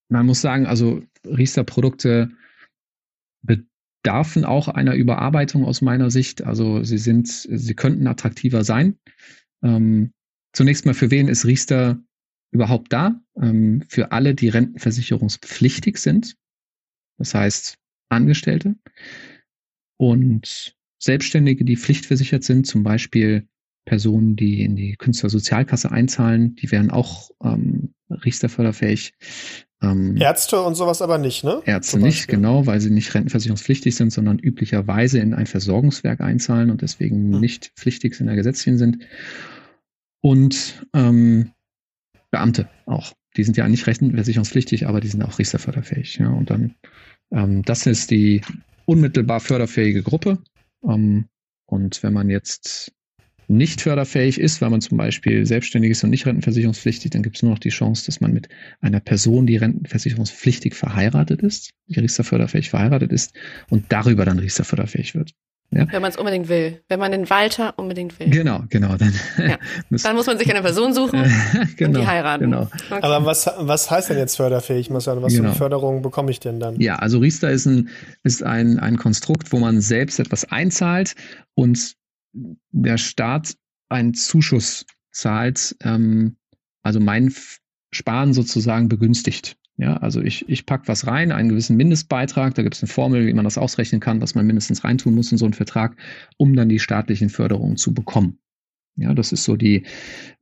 man 0.09 0.25
muss 0.25 0.41
sagen, 0.41 0.65
also 0.65 1.01
Riester-Produkte 1.25 2.29
bedarfen 4.03 4.43
auch 4.43 4.67
einer 4.67 4.95
Überarbeitung 4.95 5.63
aus 5.63 5.81
meiner 5.81 6.11
Sicht. 6.11 6.43
Also 6.43 6.83
sie 6.83 6.97
sind, 6.97 7.27
sie 7.27 7.73
könnten 7.73 8.05
attraktiver 8.05 8.63
sein. 8.63 8.97
Ähm, 9.63 10.11
zunächst 10.51 10.85
mal, 10.85 10.93
für 10.93 11.09
wen 11.09 11.29
ist 11.29 11.45
Riester 11.45 11.99
überhaupt 12.51 12.91
da? 12.91 13.21
Ähm, 13.41 13.81
für 13.87 14.11
alle, 14.11 14.35
die 14.35 14.49
rentenversicherungspflichtig 14.49 15.97
sind. 15.97 16.35
Das 17.17 17.33
heißt, 17.33 17.77
Angestellte 18.09 18.75
und 19.97 20.75
Selbstständige, 20.99 21.63
die 21.63 21.77
pflichtversichert 21.77 22.43
sind, 22.43 22.67
zum 22.67 22.83
Beispiel 22.83 23.47
Personen, 23.85 24.35
die 24.35 24.63
in 24.63 24.75
die 24.75 24.95
Künstlersozialkasse 24.95 25.91
einzahlen, 25.91 26.55
die 26.55 26.71
wären 26.71 26.91
auch 26.91 27.31
ähm, 27.41 27.93
Riester-förderfähig. 28.09 29.13
Ähm, 29.83 30.17
Ärzte 30.17 30.61
und 30.61 30.75
sowas 30.75 31.01
aber 31.01 31.17
nicht, 31.17 31.43
ne? 31.43 31.61
Ärzte 31.65 31.99
nicht, 31.99 32.27
genau, 32.27 32.65
weil 32.65 32.79
sie 32.79 32.89
nicht 32.89 33.13
rentenversicherungspflichtig 33.13 33.95
sind, 33.95 34.11
sondern 34.11 34.39
üblicherweise 34.39 35.19
in 35.19 35.33
ein 35.33 35.45
Versorgungswerk 35.45 36.21
einzahlen 36.21 36.71
und 36.71 36.81
deswegen 36.81 37.33
hm. 37.33 37.39
nicht 37.41 37.71
pflichtig 37.75 38.19
in 38.19 38.27
der 38.27 38.35
gesetzlichen 38.35 38.77
sind. 38.77 38.99
Und 40.21 40.85
ähm, 40.93 41.51
Beamte 42.31 42.69
auch. 42.85 43.13
Die 43.35 43.43
sind 43.43 43.57
ja 43.57 43.67
nicht 43.67 43.85
rentenversicherungspflichtig, 43.85 44.87
aber 44.87 45.01
die 45.01 45.07
sind 45.07 45.21
auch 45.23 45.37
riester-förderfähig. 45.37 46.17
Ja, 46.17 46.29
und 46.29 46.49
dann, 46.49 46.75
ähm, 47.31 47.61
das 47.63 47.85
ist 47.85 48.09
die 48.09 48.41
unmittelbar 48.85 49.39
förderfähige 49.39 50.01
Gruppe. 50.01 50.39
Ähm, 50.83 51.25
und 51.65 52.01
wenn 52.03 52.13
man 52.13 52.29
jetzt 52.29 52.93
nicht 53.47 53.81
förderfähig 53.81 54.39
ist, 54.39 54.61
weil 54.61 54.69
man 54.69 54.81
zum 54.81 54.97
Beispiel 54.97 55.45
selbstständig 55.45 55.91
ist 55.91 56.03
und 56.03 56.09
nicht 56.09 56.25
rentenversicherungspflichtig, 56.25 57.11
dann 57.11 57.23
gibt 57.23 57.37
es 57.37 57.43
nur 57.43 57.51
noch 57.51 57.59
die 57.59 57.69
Chance, 57.69 58.05
dass 58.05 58.21
man 58.21 58.33
mit 58.33 58.49
einer 58.81 58.99
Person, 58.99 59.45
die 59.45 59.57
rentenversicherungspflichtig 59.57 60.75
verheiratet 60.75 61.41
ist, 61.41 61.71
die 61.87 61.99
Riester-förderfähig 61.99 62.69
verheiratet 62.69 63.11
ist 63.11 63.33
und 63.69 63.85
darüber 63.89 64.25
dann 64.25 64.39
Riester-förderfähig 64.39 65.15
wird. 65.15 65.33
Ja? 65.75 65.87
Wenn 65.91 66.01
man 66.01 66.11
es 66.11 66.17
unbedingt 66.17 66.49
will. 66.49 66.81
Wenn 66.87 66.99
man 66.99 67.11
den 67.11 67.29
Walter 67.29 67.73
unbedingt 67.77 68.19
will. 68.19 68.29
Genau, 68.29 68.63
genau. 68.69 68.95
Dann, 68.95 69.13
ja. 69.37 69.57
dann 70.03 70.15
muss 70.15 70.27
man 70.27 70.37
sich 70.37 70.49
eine 70.49 70.61
Person 70.61 70.93
suchen 70.93 71.23
genau, 71.77 71.97
und 71.99 72.03
die 72.03 72.07
heiraten. 72.07 72.43
Genau. 72.45 72.69
Okay. 72.91 72.99
Aber 73.01 73.25
was, 73.25 73.49
was 73.57 73.89
heißt 73.89 74.09
denn 74.09 74.17
jetzt 74.17 74.35
förderfähig? 74.35 74.91
Was 74.91 75.05
genau. 75.05 75.27
für 75.27 75.43
eine 75.43 75.53
Förderung 75.53 76.01
bekomme 76.01 76.31
ich 76.31 76.39
denn 76.39 76.59
dann? 76.59 76.79
Ja, 76.79 76.97
also 76.97 77.19
Riester 77.19 77.49
ist 77.49 77.65
ein, 77.65 77.89
ist 78.23 78.43
ein, 78.43 78.79
ein 78.79 78.97
Konstrukt, 78.97 79.51
wo 79.51 79.59
man 79.59 79.81
selbst 79.81 80.19
etwas 80.19 80.45
einzahlt 80.45 81.15
und 81.55 81.95
der 82.33 82.97
Staat 82.97 83.55
einen 83.89 84.13
Zuschuss 84.13 84.85
zahlt, 85.11 85.75
ähm, 85.81 86.37
also 86.81 86.99
mein 86.99 87.33
Sparen 87.91 88.33
sozusagen 88.33 88.89
begünstigt. 88.89 89.57
Ja, 89.77 89.97
also 89.97 90.21
ich, 90.21 90.47
ich 90.47 90.67
packe 90.67 90.87
was 90.87 91.07
rein, 91.07 91.31
einen 91.31 91.49
gewissen 91.49 91.77
Mindestbeitrag, 91.77 92.53
da 92.53 92.61
gibt 92.61 92.75
es 92.75 92.83
eine 92.83 92.91
Formel, 92.91 93.25
wie 93.25 93.33
man 93.33 93.43
das 93.43 93.57
ausrechnen 93.57 94.01
kann, 94.01 94.21
was 94.21 94.35
man 94.35 94.45
mindestens 94.45 94.83
reintun 94.83 95.15
muss 95.15 95.31
in 95.31 95.39
so 95.39 95.45
einen 95.45 95.55
Vertrag, 95.55 95.95
um 96.37 96.55
dann 96.55 96.69
die 96.69 96.79
staatlichen 96.79 97.29
Förderungen 97.29 97.77
zu 97.77 97.93
bekommen. 97.93 98.37
Ja, 98.95 99.15
das 99.15 99.31
ist 99.31 99.43
so 99.43 99.55
die, 99.55 99.85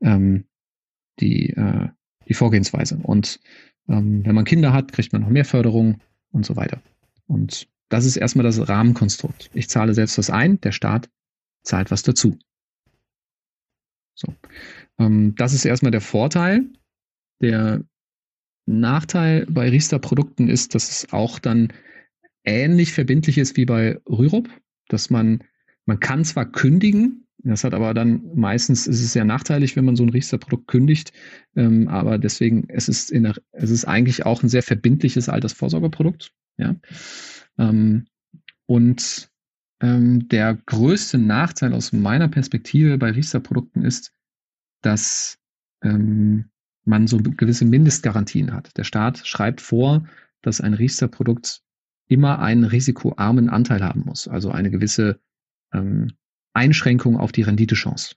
ähm, 0.02 0.44
die, 1.22 1.52
äh, 1.52 1.88
die 2.28 2.34
Vorgehensweise. 2.34 3.00
Und 3.02 3.40
ähm, 3.88 4.26
wenn 4.26 4.36
man 4.36 4.44
Kinder 4.44 4.74
hat, 4.74 4.92
kriegt 4.92 5.14
man 5.14 5.22
noch 5.22 5.30
mehr 5.30 5.46
Förderung 5.46 6.02
und 6.32 6.46
so 6.46 6.58
weiter. 6.58 6.82
Und 7.28 7.70
das 7.88 8.06
ist 8.06 8.18
erstmal 8.18 8.44
das 8.44 8.68
Rahmenkonstrukt. 8.68 9.50
Ich 9.54 9.70
zahle 9.70 9.94
selbst 9.94 10.18
was 10.18 10.30
ein, 10.30 10.60
der 10.60 10.74
Staat 10.74 11.10
zahlt 11.64 11.92
was 11.92 12.04
dazu. 12.04 12.38
So. 14.16 14.34
Ähm, 15.00 15.36
das 15.36 15.54
ist 15.54 15.66
erstmal 15.66 15.92
der 15.92 16.02
Vorteil. 16.02 16.66
Der 17.42 17.84
Nachteil 18.66 19.46
bei 19.50 19.70
Riester-Produkten 19.70 20.48
ist, 20.48 20.76
dass 20.76 20.90
es 20.90 21.14
auch 21.14 21.40
dann 21.40 21.74
ähnlich 22.44 22.94
verbindlich 22.94 23.38
ist 23.38 23.58
wie 23.58 23.66
bei 23.66 24.00
Rürup, 24.08 24.50
dass 24.88 25.10
man, 25.10 25.44
man 25.86 26.00
kann 26.00 26.24
zwar 26.24 26.46
kündigen, 26.46 27.28
das 27.44 27.64
hat 27.64 27.74
aber 27.74 27.94
dann 27.94 28.22
meistens 28.36 28.86
ist 28.86 29.02
es 29.02 29.14
sehr 29.14 29.26
nachteilig, 29.26 29.76
wenn 29.76 29.86
man 29.86 29.96
so 29.96 30.04
ein 30.04 30.10
Riester-Produkt 30.10 30.68
kündigt, 30.68 31.12
ähm, 31.56 31.88
aber 31.88 32.20
deswegen 32.20 32.66
es 32.70 32.88
ist 32.88 33.10
in 33.12 33.24
der, 33.24 33.36
es 33.52 33.72
ist 33.72 33.86
eigentlich 33.86 34.26
auch 34.26 34.44
ein 34.44 34.50
sehr 34.50 34.64
verbindliches 34.64 35.28
Altersvorsorgeprodukt, 35.28 36.32
ja. 36.58 36.76
Ähm, 37.58 38.06
und 38.68 39.31
ähm, 39.82 40.28
der 40.30 40.56
größte 40.66 41.18
Nachteil 41.18 41.74
aus 41.74 41.92
meiner 41.92 42.28
Perspektive 42.28 42.98
bei 42.98 43.12
Riester-Produkten 43.12 43.84
ist, 43.84 44.14
dass 44.82 45.38
ähm, 45.84 46.46
man 46.86 47.08
so 47.08 47.18
gewisse 47.18 47.66
Mindestgarantien 47.66 48.54
hat. 48.54 48.76
Der 48.78 48.84
Staat 48.84 49.26
schreibt 49.28 49.62
vor, 49.62 50.08
dass 50.42 50.62
ein 50.62 50.74
Riester-Produkt 50.74 51.62
immer 52.08 52.40
einen 52.40 52.64
risikoarmen 52.64 53.50
Anteil 53.50 53.84
haben 53.84 54.04
muss, 54.06 54.28
also 54.28 54.52
eine 54.52 54.70
gewisse 54.72 55.20
ähm, 55.74 56.12
Einschränkung 56.54 57.18
auf 57.18 57.32
die 57.32 57.44
Renditechance. 57.44 58.16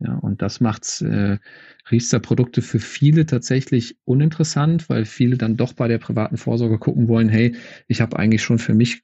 Ja, 0.00 0.14
und 0.16 0.42
das 0.42 0.60
macht 0.60 1.00
äh, 1.02 1.38
Riester-Produkte 1.90 2.62
für 2.62 2.80
viele 2.80 3.26
tatsächlich 3.26 3.96
uninteressant, 4.04 4.88
weil 4.88 5.04
viele 5.04 5.38
dann 5.38 5.56
doch 5.56 5.72
bei 5.72 5.88
der 5.88 5.98
privaten 5.98 6.36
Vorsorge 6.36 6.78
gucken 6.78 7.08
wollen, 7.08 7.28
hey, 7.28 7.56
ich 7.86 8.00
habe 8.00 8.18
eigentlich 8.18 8.42
schon 8.42 8.58
für 8.58 8.74
mich 8.74 9.02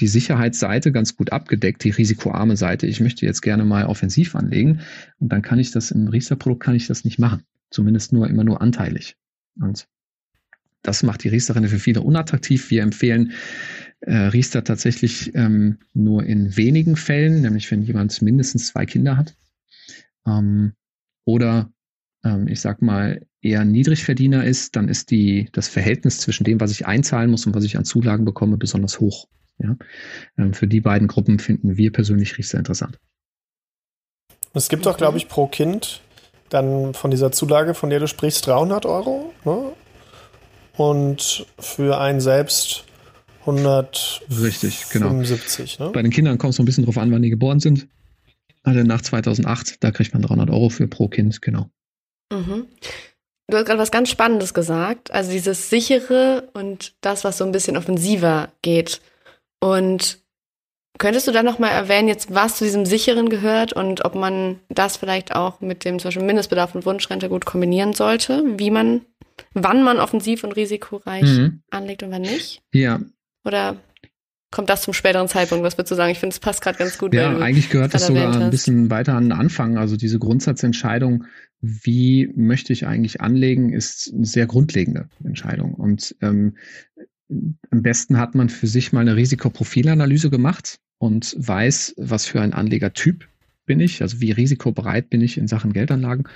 die 0.00 0.06
Sicherheitsseite 0.06 0.92
ganz 0.92 1.16
gut 1.16 1.32
abgedeckt, 1.32 1.84
die 1.84 1.90
risikoarme 1.90 2.56
Seite. 2.56 2.86
Ich 2.86 3.00
möchte 3.00 3.26
jetzt 3.26 3.42
gerne 3.42 3.64
mal 3.64 3.86
offensiv 3.86 4.34
anlegen 4.34 4.80
und 5.18 5.32
dann 5.32 5.42
kann 5.42 5.58
ich 5.58 5.70
das 5.70 5.90
im 5.90 6.08
Riester-Produkt 6.08 6.62
kann 6.62 6.74
ich 6.74 6.86
das 6.86 7.04
nicht 7.04 7.18
machen. 7.18 7.42
Zumindest 7.70 8.12
nur 8.12 8.28
immer 8.28 8.44
nur 8.44 8.62
anteilig. 8.62 9.16
Und 9.60 9.86
das 10.82 11.02
macht 11.02 11.24
die 11.24 11.28
Riester-Rente 11.28 11.68
für 11.68 11.78
viele 11.78 12.00
unattraktiv. 12.00 12.70
Wir 12.70 12.82
empfehlen 12.82 13.32
äh, 14.00 14.14
Riester 14.14 14.64
tatsächlich 14.64 15.34
ähm, 15.34 15.78
nur 15.92 16.24
in 16.24 16.56
wenigen 16.56 16.96
Fällen, 16.96 17.42
nämlich 17.42 17.70
wenn 17.70 17.82
jemand 17.82 18.22
mindestens 18.22 18.68
zwei 18.68 18.86
Kinder 18.86 19.16
hat. 19.16 19.36
Ähm, 20.26 20.72
oder 21.24 21.70
ähm, 22.24 22.46
ich 22.48 22.60
sag 22.60 22.80
mal, 22.80 23.26
eher 23.40 23.64
Niedrigverdiener 23.64 24.44
ist, 24.44 24.76
dann 24.76 24.88
ist 24.88 25.10
die, 25.10 25.48
das 25.52 25.68
Verhältnis 25.68 26.18
zwischen 26.18 26.44
dem, 26.44 26.60
was 26.60 26.70
ich 26.70 26.86
einzahlen 26.86 27.30
muss 27.30 27.46
und 27.46 27.54
was 27.54 27.64
ich 27.64 27.76
an 27.76 27.84
Zulagen 27.84 28.24
bekomme, 28.24 28.56
besonders 28.56 29.00
hoch. 29.00 29.28
Ja? 29.58 29.76
Ähm, 30.36 30.54
für 30.54 30.66
die 30.66 30.80
beiden 30.80 31.08
Gruppen 31.08 31.38
finden 31.38 31.76
wir 31.76 31.92
persönlich 31.92 32.38
Riester 32.38 32.58
interessant. 32.58 32.98
Es 34.54 34.68
gibt 34.68 34.86
doch, 34.86 34.96
glaube 34.96 35.18
ich, 35.18 35.28
pro 35.28 35.46
Kind 35.46 36.00
dann 36.48 36.94
von 36.94 37.10
dieser 37.10 37.32
Zulage, 37.32 37.74
von 37.74 37.90
der 37.90 38.00
du 38.00 38.08
sprichst, 38.08 38.46
300 38.46 38.86
Euro. 38.86 39.34
Ne? 39.44 39.72
Und 40.76 41.46
für 41.58 41.98
einen 41.98 42.20
selbst 42.20 42.84
175. 43.40 44.42
Richtig, 44.42 44.90
genau. 44.90 45.12
Ne? 45.12 45.92
Bei 45.92 46.02
den 46.02 46.10
Kindern 46.10 46.38
kommt 46.38 46.50
es 46.50 46.56
so 46.56 46.62
ein 46.62 46.66
bisschen 46.66 46.84
drauf 46.84 46.98
an, 46.98 47.10
wann 47.12 47.22
die 47.22 47.30
geboren 47.30 47.60
sind. 47.60 47.88
Also 48.62 48.82
nach 48.82 49.00
2008, 49.00 49.82
da 49.82 49.90
kriegt 49.90 50.12
man 50.12 50.22
300 50.22 50.50
Euro 50.50 50.68
für 50.68 50.86
pro 50.88 51.08
Kind, 51.08 51.40
genau. 51.42 51.70
Mhm. 52.32 52.66
Du 53.50 53.56
hast 53.56 53.64
gerade 53.64 53.78
was 53.78 53.90
ganz 53.90 54.10
Spannendes 54.10 54.52
gesagt. 54.52 55.10
Also 55.10 55.30
dieses 55.30 55.70
sichere 55.70 56.48
und 56.52 56.94
das, 57.00 57.24
was 57.24 57.38
so 57.38 57.44
ein 57.44 57.52
bisschen 57.52 57.78
offensiver 57.78 58.52
geht. 58.60 59.00
Und 59.60 60.22
Könntest 60.98 61.28
du 61.28 61.32
da 61.32 61.44
nochmal 61.44 61.70
erwähnen, 61.70 62.08
jetzt 62.08 62.34
was 62.34 62.56
zu 62.56 62.64
diesem 62.64 62.84
sicheren 62.84 63.28
gehört 63.28 63.72
und 63.72 64.04
ob 64.04 64.16
man 64.16 64.58
das 64.68 64.96
vielleicht 64.96 65.34
auch 65.34 65.60
mit 65.60 65.84
dem 65.84 66.00
zum 66.00 66.08
Beispiel 66.08 66.26
Mindestbedarf 66.26 66.74
und 66.74 66.84
Wunschrente 66.84 67.28
gut 67.28 67.44
kombinieren 67.44 67.92
sollte? 67.92 68.42
Wie 68.56 68.72
man, 68.72 69.02
wann 69.54 69.84
man 69.84 70.00
offensiv 70.00 70.42
und 70.42 70.56
risikoreich 70.56 71.22
mhm. 71.22 71.62
anlegt 71.70 72.02
und 72.02 72.10
wann 72.10 72.22
nicht? 72.22 72.62
Ja. 72.72 73.00
Oder 73.44 73.76
kommt 74.50 74.70
das 74.70 74.82
zum 74.82 74.92
späteren 74.92 75.28
Zeitpunkt? 75.28 75.64
Was 75.64 75.78
würdest 75.78 75.92
du 75.92 75.94
sagen? 75.94 76.10
Ich 76.10 76.18
finde, 76.18 76.34
es 76.34 76.40
passt 76.40 76.62
gerade 76.62 76.78
ganz 76.78 76.98
gut. 76.98 77.14
Ja, 77.14 77.30
eigentlich 77.38 77.70
gehört 77.70 77.94
das 77.94 78.08
sogar 78.08 78.34
ein 78.34 78.50
bisschen 78.50 78.90
weiter 78.90 79.14
an 79.14 79.26
den 79.26 79.32
Anfang. 79.32 79.78
Also 79.78 79.96
diese 79.96 80.18
Grundsatzentscheidung, 80.18 81.26
wie 81.60 82.32
möchte 82.34 82.72
ich 82.72 82.88
eigentlich 82.88 83.20
anlegen, 83.20 83.72
ist 83.72 84.12
eine 84.12 84.26
sehr 84.26 84.46
grundlegende 84.46 85.08
Entscheidung. 85.22 85.74
Und 85.74 86.16
ähm, 86.22 86.56
am 87.28 87.82
besten 87.82 88.18
hat 88.18 88.34
man 88.34 88.48
für 88.48 88.66
sich 88.66 88.92
mal 88.92 89.00
eine 89.00 89.16
Risikoprofilanalyse 89.16 90.30
gemacht 90.30 90.80
und 90.98 91.34
weiß, 91.38 91.94
was 91.98 92.26
für 92.26 92.40
ein 92.40 92.52
Anlegertyp 92.52 93.28
bin 93.66 93.80
ich, 93.80 94.02
also 94.02 94.20
wie 94.20 94.32
risikobereit 94.32 95.10
bin 95.10 95.20
ich 95.20 95.38
in 95.38 95.46
Sachen 95.46 95.72
Geldanlagen. 95.72 96.26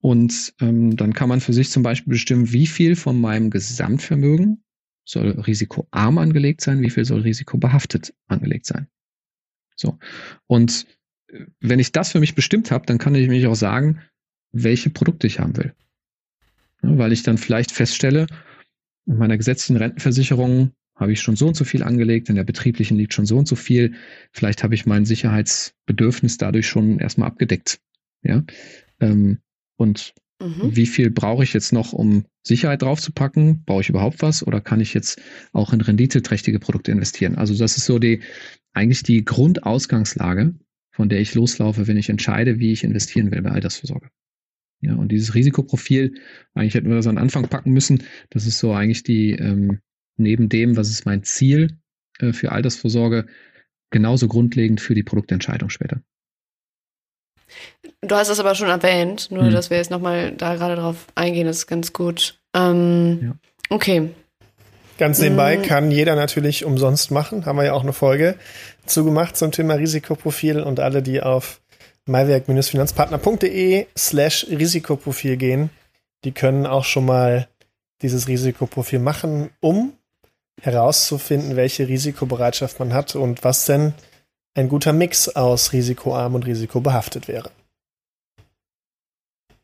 Und 0.00 0.52
ähm, 0.60 0.96
dann 0.96 1.14
kann 1.14 1.30
man 1.30 1.40
für 1.40 1.54
sich 1.54 1.70
zum 1.70 1.82
Beispiel 1.82 2.10
bestimmen, 2.10 2.52
wie 2.52 2.66
viel 2.66 2.94
von 2.96 3.18
meinem 3.18 3.48
Gesamtvermögen 3.48 4.62
soll 5.06 5.30
risikoarm 5.30 6.18
angelegt 6.18 6.60
sein, 6.60 6.82
wie 6.82 6.90
viel 6.90 7.04
soll 7.04 7.20
risikobehaftet 7.20 8.14
angelegt 8.26 8.66
sein. 8.66 8.88
So. 9.76 9.98
Und 10.46 10.86
äh, 11.28 11.46
wenn 11.60 11.78
ich 11.78 11.92
das 11.92 12.12
für 12.12 12.20
mich 12.20 12.34
bestimmt 12.34 12.70
habe, 12.70 12.84
dann 12.86 12.98
kann 12.98 13.14
ich 13.14 13.28
mich 13.28 13.46
auch 13.46 13.54
sagen, 13.54 14.00
welche 14.52 14.90
Produkte 14.90 15.26
ich 15.26 15.40
haben 15.40 15.56
will. 15.56 15.74
Ja, 16.82 16.98
weil 16.98 17.12
ich 17.12 17.22
dann 17.22 17.38
vielleicht 17.38 17.72
feststelle, 17.72 18.26
in 19.06 19.18
meiner 19.18 19.36
gesetzlichen 19.36 19.76
Rentenversicherung 19.76 20.72
habe 20.96 21.12
ich 21.12 21.20
schon 21.20 21.36
so 21.36 21.48
und 21.48 21.56
so 21.56 21.64
viel 21.64 21.82
angelegt, 21.82 22.28
in 22.28 22.36
der 22.36 22.44
betrieblichen 22.44 22.96
liegt 22.96 23.14
schon 23.14 23.26
so 23.26 23.36
und 23.36 23.48
so 23.48 23.56
viel. 23.56 23.94
Vielleicht 24.32 24.62
habe 24.62 24.74
ich 24.74 24.86
mein 24.86 25.04
Sicherheitsbedürfnis 25.04 26.38
dadurch 26.38 26.68
schon 26.68 26.98
erstmal 27.00 27.28
abgedeckt. 27.28 27.80
Ja. 28.22 28.44
Ähm, 29.00 29.38
und 29.76 30.14
mhm. 30.40 30.76
wie 30.76 30.86
viel 30.86 31.10
brauche 31.10 31.42
ich 31.42 31.52
jetzt 31.52 31.72
noch, 31.72 31.92
um 31.92 32.24
Sicherheit 32.42 32.82
draufzupacken? 32.82 33.64
Brauche 33.64 33.80
ich 33.80 33.88
überhaupt 33.88 34.22
was? 34.22 34.46
Oder 34.46 34.60
kann 34.60 34.80
ich 34.80 34.94
jetzt 34.94 35.20
auch 35.52 35.72
in 35.72 35.80
renditeträchtige 35.80 36.60
Produkte 36.60 36.92
investieren? 36.92 37.34
Also 37.34 37.56
das 37.56 37.76
ist 37.76 37.86
so 37.86 37.98
die, 37.98 38.20
eigentlich 38.72 39.02
die 39.02 39.24
Grundausgangslage, 39.24 40.54
von 40.92 41.08
der 41.08 41.20
ich 41.20 41.34
loslaufe, 41.34 41.88
wenn 41.88 41.96
ich 41.96 42.08
entscheide, 42.08 42.60
wie 42.60 42.72
ich 42.72 42.84
investieren 42.84 43.32
will 43.32 43.42
bei 43.42 43.50
Altersvorsorge. 43.50 44.10
Ja, 44.84 44.94
und 44.94 45.08
dieses 45.08 45.34
Risikoprofil, 45.34 46.14
eigentlich 46.54 46.74
hätten 46.74 46.88
wir 46.88 46.96
das 46.96 47.06
an 47.06 47.18
Anfang 47.18 47.48
packen 47.48 47.72
müssen. 47.72 48.02
Das 48.30 48.46
ist 48.46 48.58
so 48.58 48.72
eigentlich 48.72 49.02
die, 49.02 49.32
ähm, 49.32 49.80
neben 50.16 50.48
dem, 50.48 50.76
was 50.76 50.90
ist 50.90 51.06
mein 51.06 51.22
Ziel 51.22 51.78
äh, 52.18 52.32
für 52.32 52.52
Altersvorsorge, 52.52 53.26
genauso 53.90 54.28
grundlegend 54.28 54.80
für 54.80 54.94
die 54.94 55.02
Produktentscheidung 55.02 55.70
später. 55.70 56.00
Du 58.00 58.14
hast 58.14 58.28
es 58.28 58.40
aber 58.40 58.54
schon 58.54 58.68
erwähnt, 58.68 59.30
nur 59.30 59.44
hm. 59.44 59.52
dass 59.52 59.70
wir 59.70 59.76
jetzt 59.76 59.90
nochmal 59.90 60.32
da 60.32 60.54
gerade 60.56 60.76
drauf 60.76 61.06
eingehen, 61.14 61.46
ist 61.46 61.66
ganz 61.66 61.92
gut. 61.92 62.38
Ähm, 62.54 63.18
ja. 63.22 63.36
Okay. 63.70 64.10
Ganz 64.98 65.18
nebenbei 65.18 65.56
mhm. 65.56 65.62
kann 65.62 65.90
jeder 65.90 66.14
natürlich 66.14 66.64
umsonst 66.64 67.10
machen. 67.10 67.46
Haben 67.46 67.58
wir 67.58 67.64
ja 67.64 67.72
auch 67.72 67.82
eine 67.82 67.92
Folge 67.92 68.36
zugemacht 68.86 69.36
zum 69.36 69.50
Thema 69.50 69.74
Risikoprofil 69.74 70.60
und 70.60 70.78
alle, 70.78 71.02
die 71.02 71.20
auf 71.20 71.60
maiwerk-finanzpartner.de 72.06 73.86
slash 73.96 74.46
Risikoprofil 74.48 75.36
gehen, 75.36 75.70
die 76.24 76.32
können 76.32 76.66
auch 76.66 76.84
schon 76.84 77.06
mal 77.06 77.48
dieses 78.02 78.28
Risikoprofil 78.28 78.98
machen, 78.98 79.50
um 79.60 79.92
herauszufinden, 80.60 81.56
welche 81.56 81.88
Risikobereitschaft 81.88 82.78
man 82.78 82.92
hat 82.92 83.16
und 83.16 83.44
was 83.44 83.66
denn 83.66 83.94
ein 84.54 84.68
guter 84.68 84.92
Mix 84.92 85.28
aus 85.28 85.72
risikoarm 85.72 86.34
und 86.34 86.46
risikobehaftet 86.46 87.28
wäre. 87.28 87.50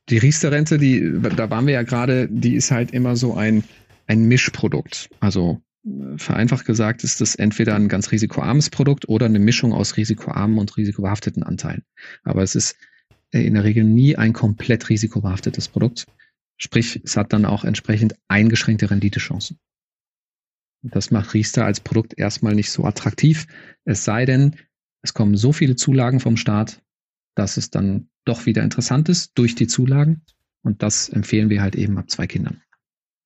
Die 0.09 0.19
Riester-Rente, 0.19 0.79
die, 0.79 1.21
da 1.37 1.51
waren 1.51 1.67
wir 1.67 1.75
ja 1.75 1.83
gerade, 1.83 2.27
die 2.29 2.57
ist 2.57 2.73
halt 2.73 2.91
immer 2.91 3.15
so 3.15 3.35
ein, 3.35 3.63
ein 4.09 4.23
Mischprodukt. 4.23 5.09
Also 5.21 5.61
vereinfacht 6.17 6.67
gesagt 6.67 7.05
ist 7.05 7.21
das 7.21 7.35
entweder 7.35 7.75
ein 7.75 7.89
ganz 7.89 8.13
risikoarmes 8.13 8.71
Produkt 8.71 9.09
oder 9.09 9.27
eine 9.27 9.39
Mischung 9.39 9.73
aus 9.73 9.97
risikoarmen 9.97 10.59
und 10.59 10.77
risikobehafteten 10.77 11.43
Anteilen. 11.43 11.85
Aber 12.23 12.43
es 12.43 12.55
ist 12.55 12.77
in 13.31 13.55
der 13.55 13.65
Regel 13.65 13.85
nie 13.85 14.17
ein 14.17 14.33
komplett 14.33 14.89
risikobehaftetes 14.89 15.69
Produkt. 15.69 16.07
Sprich, 16.57 17.01
es 17.05 17.17
hat 17.17 17.33
dann 17.33 17.47
auch 17.47 17.65
entsprechend 17.65 18.17
eingeschränkte 18.29 18.91
Renditechancen. 18.91 19.59
Das 20.83 21.11
macht 21.11 21.35
Riester 21.35 21.65
als 21.65 21.81
Produkt 21.81 22.19
erstmal 22.19 22.55
nicht 22.55 22.71
so 22.71 22.85
attraktiv. 22.85 23.47
Es 23.85 24.05
sei 24.05 24.25
denn, 24.25 24.57
es 25.03 25.15
kommen 25.15 25.37
so 25.37 25.53
viele 25.53 25.77
Zulagen 25.77 26.21
vom 26.21 26.37
Staat, 26.37 26.83
dass 27.35 27.57
es 27.57 27.71
dann 27.71 28.09
doch 28.25 28.47
wieder 28.47 28.63
interessant 28.63 29.09
ist 29.09 29.33
durch 29.39 29.55
die 29.55 29.67
Zulagen. 29.67 30.23
Und 30.63 30.83
das 30.83 31.09
empfehlen 31.09 31.49
wir 31.49 31.63
halt 31.63 31.77
eben 31.77 31.97
ab 31.97 32.11
zwei 32.11 32.27
Kindern. 32.27 32.63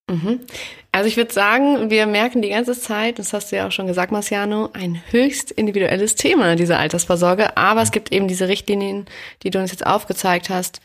Mhm. 0.09 0.41
Also 0.91 1.07
ich 1.07 1.17
würde 1.17 1.33
sagen, 1.33 1.89
wir 1.89 2.05
merken 2.05 2.41
die 2.41 2.49
ganze 2.49 2.79
Zeit, 2.79 3.19
das 3.19 3.33
hast 3.33 3.51
du 3.51 3.57
ja 3.57 3.67
auch 3.67 3.71
schon 3.71 3.87
gesagt, 3.87 4.11
Marciano, 4.11 4.69
ein 4.73 5.01
höchst 5.09 5.51
individuelles 5.51 6.15
Thema, 6.15 6.55
diese 6.55 6.77
Altersvorsorge. 6.77 7.57
Aber 7.57 7.81
es 7.81 7.91
gibt 7.91 8.11
eben 8.11 8.27
diese 8.27 8.47
Richtlinien, 8.47 9.05
die 9.43 9.49
du 9.49 9.59
uns 9.59 9.71
jetzt 9.71 9.85
aufgezeigt 9.85 10.49
hast, 10.49 10.81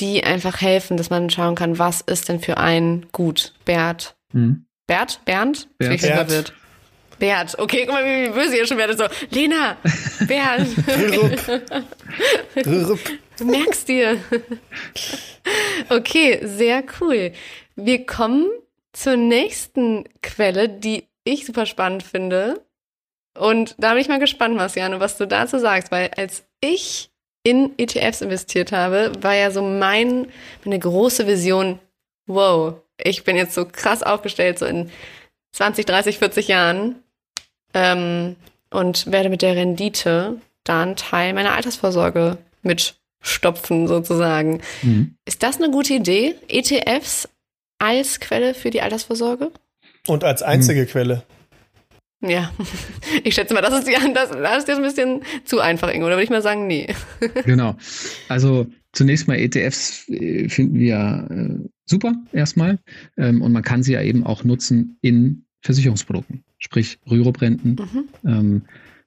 die 0.00 0.24
einfach 0.24 0.60
helfen, 0.60 0.96
dass 0.96 1.10
man 1.10 1.30
schauen 1.30 1.54
kann, 1.54 1.78
was 1.78 2.00
ist 2.00 2.28
denn 2.28 2.40
für 2.40 2.56
ein 2.58 3.06
gut. 3.12 3.54
Bert. 3.64 4.16
Mhm. 4.32 4.64
Bert? 4.86 5.20
Bernd? 5.24 5.68
Bert. 5.78 6.00
Bert. 6.00 6.28
Bert. 6.28 6.52
Bert. 7.18 7.58
Okay, 7.58 7.84
guck 7.84 7.94
mal, 7.94 8.04
wie 8.04 8.30
böse 8.30 8.56
ihr 8.56 8.66
schon 8.66 8.78
werdet. 8.78 8.98
So, 8.98 9.04
Lena, 9.30 9.76
Bert. 10.26 10.66
du 13.38 13.44
merkst 13.44 13.88
dir. 13.88 14.16
okay, 15.90 16.40
sehr 16.42 16.82
cool. 17.00 17.32
Wir 17.84 18.04
kommen 18.04 18.46
zur 18.92 19.16
nächsten 19.16 20.04
Quelle, 20.22 20.68
die 20.68 21.04
ich 21.24 21.46
super 21.46 21.66
spannend 21.66 22.02
finde. 22.02 22.64
Und 23.38 23.74
da 23.78 23.92
bin 23.92 24.02
ich 24.02 24.08
mal 24.08 24.18
gespannt, 24.18 24.56
Marciano, 24.56 25.00
was 25.00 25.16
du 25.16 25.26
dazu 25.26 25.58
sagst, 25.58 25.90
weil 25.90 26.10
als 26.16 26.44
ich 26.60 27.10
in 27.42 27.72
ETFs 27.78 28.20
investiert 28.20 28.72
habe, 28.72 29.12
war 29.20 29.34
ja 29.34 29.50
so 29.50 29.62
mein, 29.62 30.26
meine 30.64 30.78
große 30.78 31.26
Vision, 31.26 31.78
wow, 32.26 32.74
ich 32.98 33.24
bin 33.24 33.36
jetzt 33.36 33.54
so 33.54 33.64
krass 33.64 34.02
aufgestellt, 34.02 34.58
so 34.58 34.66
in 34.66 34.90
20, 35.52 35.86
30, 35.86 36.18
40 36.18 36.48
Jahren 36.48 36.96
ähm, 37.72 38.36
und 38.70 39.10
werde 39.10 39.30
mit 39.30 39.42
der 39.42 39.56
Rendite 39.56 40.40
da 40.64 40.82
einen 40.82 40.96
Teil 40.96 41.32
meiner 41.32 41.54
Altersvorsorge 41.54 42.36
mitstopfen, 42.62 43.88
sozusagen. 43.88 44.60
Mhm. 44.82 45.16
Ist 45.24 45.42
das 45.42 45.56
eine 45.56 45.70
gute 45.70 45.94
Idee? 45.94 46.34
ETFs 46.48 47.28
als 47.80 48.20
Quelle 48.20 48.54
für 48.54 48.70
die 48.70 48.82
Altersvorsorge? 48.82 49.50
Und 50.06 50.22
als 50.22 50.42
einzige 50.42 50.82
mhm. 50.82 50.86
Quelle. 50.86 51.22
Ja, 52.22 52.52
ich 53.24 53.34
schätze 53.34 53.54
mal, 53.54 53.62
das 53.62 53.80
ist, 53.80 53.88
ja, 53.88 53.98
das, 54.12 54.30
das 54.30 54.58
ist 54.58 54.68
jetzt 54.68 54.76
ein 54.76 54.82
bisschen 54.82 55.22
zu 55.44 55.60
einfach, 55.60 55.92
Ingo. 55.92 56.06
Da 56.06 56.12
würde 56.12 56.24
ich 56.24 56.30
mal 56.30 56.42
sagen, 56.42 56.66
nee. 56.66 56.86
Genau. 57.44 57.76
Also 58.28 58.66
zunächst 58.92 59.26
mal 59.26 59.38
ETFs 59.38 60.08
äh, 60.08 60.48
finden 60.48 60.78
wir 60.78 61.26
äh, 61.30 61.68
super 61.86 62.14
erstmal. 62.32 62.78
Ähm, 63.16 63.42
und 63.42 63.52
man 63.52 63.62
kann 63.62 63.82
sie 63.82 63.92
ja 63.92 64.02
eben 64.02 64.24
auch 64.24 64.44
nutzen 64.44 64.98
in 65.00 65.44
Versicherungsprodukten. 65.62 66.44
Sprich 66.58 66.98
Rürup-Renten, 67.10 67.70
mhm. 67.70 68.08
ähm, 68.24 68.62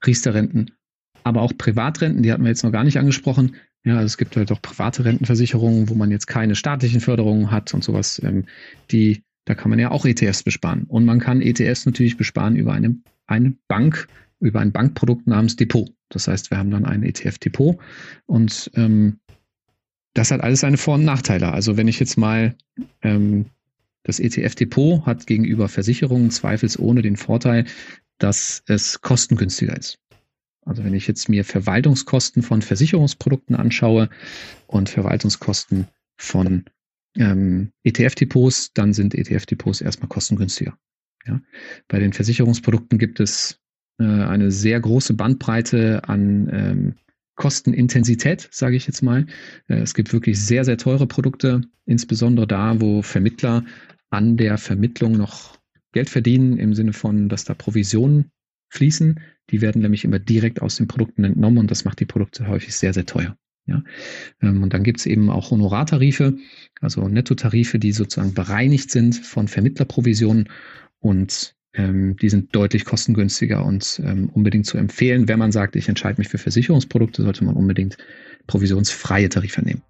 Riester-Renten, 0.05 0.71
aber 1.23 1.41
auch 1.41 1.53
Privatrenten, 1.55 2.23
die 2.23 2.31
hatten 2.31 2.43
wir 2.43 2.49
jetzt 2.49 2.63
noch 2.63 2.71
gar 2.71 2.83
nicht 2.83 2.97
angesprochen. 2.97 3.55
Ja, 3.85 3.95
also 3.95 4.05
es 4.05 4.17
gibt 4.17 4.37
halt 4.37 4.51
auch 4.51 4.61
private 4.61 5.03
Rentenversicherungen, 5.03 5.89
wo 5.89 5.95
man 5.95 6.09
jetzt 6.09 6.27
keine 6.27 6.55
staatlichen 6.55 7.01
Förderungen 7.01 7.51
hat 7.51 7.73
und 7.73 7.83
sowas. 7.83 8.21
Ähm, 8.23 8.45
die, 8.91 9.23
da 9.45 9.55
kann 9.55 9.69
man 9.69 9.79
ja 9.79 9.91
auch 9.91 10.05
ETFs 10.05 10.43
besparen. 10.43 10.83
Und 10.85 11.05
man 11.05 11.19
kann 11.19 11.41
ETFs 11.41 11.85
natürlich 11.85 12.15
besparen 12.15 12.55
über 12.55 12.73
eine, 12.73 12.95
eine 13.27 13.53
Bank, 13.67 14.07
über 14.39 14.61
ein 14.61 14.71
Bankprodukt 14.71 15.27
namens 15.27 15.57
Depot. 15.57 15.89
Das 16.09 16.27
heißt, 16.27 16.51
wir 16.51 16.57
haben 16.57 16.71
dann 16.71 16.85
ein 16.85 17.03
ETF-Depot 17.03 17.77
und 18.25 18.71
ähm, 18.75 19.19
das 20.13 20.31
hat 20.31 20.41
alles 20.41 20.59
seine 20.59 20.77
Vor- 20.77 20.95
und 20.95 21.05
Nachteile. 21.05 21.51
Also 21.51 21.75
wenn 21.75 21.87
ich 21.87 21.99
jetzt 21.99 22.17
mal 22.17 22.55
ähm, 23.01 23.45
das 24.03 24.19
ETF-Depot 24.19 25.05
hat 25.05 25.25
gegenüber 25.27 25.67
Versicherungen 25.69 26.29
zweifelsohne 26.29 27.01
den 27.01 27.17
Vorteil, 27.17 27.65
dass 28.19 28.63
es 28.67 29.01
kostengünstiger 29.01 29.75
ist. 29.75 29.97
Also 30.65 30.83
wenn 30.83 30.93
ich 30.93 31.07
jetzt 31.07 31.29
mir 31.29 31.43
Verwaltungskosten 31.43 32.43
von 32.43 32.61
Versicherungsprodukten 32.61 33.55
anschaue 33.55 34.09
und 34.67 34.89
Verwaltungskosten 34.89 35.87
von 36.17 36.65
ähm, 37.17 37.71
ETF-Depots, 37.83 38.73
dann 38.73 38.93
sind 38.93 39.13
ETF-Depots 39.13 39.81
erstmal 39.81 40.09
kostengünstiger. 40.09 40.77
Ja? 41.25 41.41
Bei 41.87 41.99
den 41.99 42.13
Versicherungsprodukten 42.13 42.97
gibt 42.97 43.19
es 43.19 43.59
äh, 43.99 44.03
eine 44.03 44.51
sehr 44.51 44.79
große 44.79 45.13
Bandbreite 45.13 46.01
an 46.07 46.49
ähm, 46.51 46.95
Kostenintensität, 47.35 48.47
sage 48.51 48.75
ich 48.75 48.87
jetzt 48.87 49.01
mal. 49.01 49.25
Äh, 49.67 49.79
es 49.79 49.93
gibt 49.93 50.13
wirklich 50.13 50.39
sehr, 50.39 50.65
sehr 50.65 50.77
teure 50.77 51.07
Produkte, 51.07 51.61
insbesondere 51.85 52.47
da, 52.47 52.79
wo 52.79 53.01
Vermittler 53.01 53.65
an 54.09 54.37
der 54.37 54.57
Vermittlung 54.57 55.13
noch 55.13 55.57
Geld 55.91 56.09
verdienen, 56.09 56.57
im 56.57 56.73
Sinne 56.73 56.93
von, 56.93 57.29
dass 57.29 57.43
da 57.43 57.53
Provisionen 57.53 58.31
fließen. 58.73 59.19
Die 59.49 59.61
werden 59.61 59.81
nämlich 59.81 60.03
immer 60.03 60.19
direkt 60.19 60.61
aus 60.61 60.75
den 60.75 60.87
Produkten 60.87 61.23
entnommen 61.23 61.59
und 61.59 61.71
das 61.71 61.85
macht 61.85 61.99
die 61.99 62.05
Produkte 62.05 62.47
häufig 62.47 62.75
sehr, 62.75 62.93
sehr 62.93 63.05
teuer. 63.05 63.37
Ja, 63.65 63.81
ähm, 64.41 64.61
und 64.61 64.73
dann 64.73 64.83
gibt 64.83 64.99
es 64.99 65.05
eben 65.05 65.29
auch 65.29 65.51
Honorartarife, 65.51 66.37
also 66.81 67.07
Nettotarife, 67.07 67.79
die 67.79 67.93
sozusagen 67.93 68.33
bereinigt 68.33 68.91
sind 68.91 69.15
von 69.15 69.47
Vermittlerprovisionen 69.47 70.49
und 70.99 71.55
ähm, 71.73 72.17
die 72.17 72.29
sind 72.29 72.53
deutlich 72.53 72.83
kostengünstiger 72.83 73.65
und 73.65 74.01
ähm, 74.03 74.29
unbedingt 74.29 74.65
zu 74.65 74.77
empfehlen. 74.77 75.29
Wenn 75.29 75.39
man 75.39 75.53
sagt, 75.53 75.77
ich 75.77 75.87
entscheide 75.87 76.19
mich 76.19 76.27
für 76.27 76.37
Versicherungsprodukte, 76.37 77.23
sollte 77.23 77.45
man 77.45 77.55
unbedingt 77.55 77.97
provisionsfreie 78.47 79.29
Tarife 79.29 79.61
nehmen. 79.61 79.81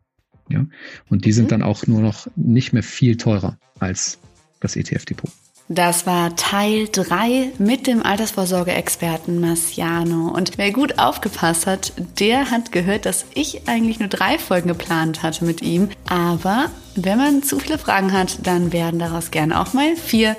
Ja? 0.49 0.67
Und 1.09 1.25
die 1.25 1.31
sind 1.31 1.45
mhm. 1.45 1.49
dann 1.49 1.63
auch 1.63 1.87
nur 1.87 2.01
noch 2.01 2.27
nicht 2.35 2.73
mehr 2.73 2.83
viel 2.83 3.17
teurer 3.17 3.57
als 3.79 4.19
das 4.59 4.75
ETF-Depot. 4.75 5.31
Das 5.69 6.05
war 6.05 6.35
Teil 6.35 6.89
3 6.91 7.53
mit 7.57 7.87
dem 7.87 8.05
Altersvorsorgeexperten 8.05 9.39
Marciano. 9.39 10.27
Und 10.27 10.57
wer 10.57 10.71
gut 10.71 10.99
aufgepasst 10.99 11.67
hat, 11.67 11.93
der 12.19 12.51
hat 12.51 12.73
gehört, 12.73 13.05
dass 13.05 13.25
ich 13.33 13.67
eigentlich 13.67 13.99
nur 13.99 14.09
drei 14.09 14.37
Folgen 14.37 14.67
geplant 14.67 15.23
hatte 15.23 15.45
mit 15.45 15.61
ihm. 15.61 15.89
Aber 16.07 16.65
wenn 16.95 17.17
man 17.17 17.43
zu 17.43 17.59
viele 17.59 17.77
Fragen 17.77 18.11
hat, 18.11 18.45
dann 18.45 18.73
werden 18.73 18.99
daraus 18.99 19.31
gerne 19.31 19.59
auch 19.59 19.73
mal 19.73 19.95
vier. 19.95 20.35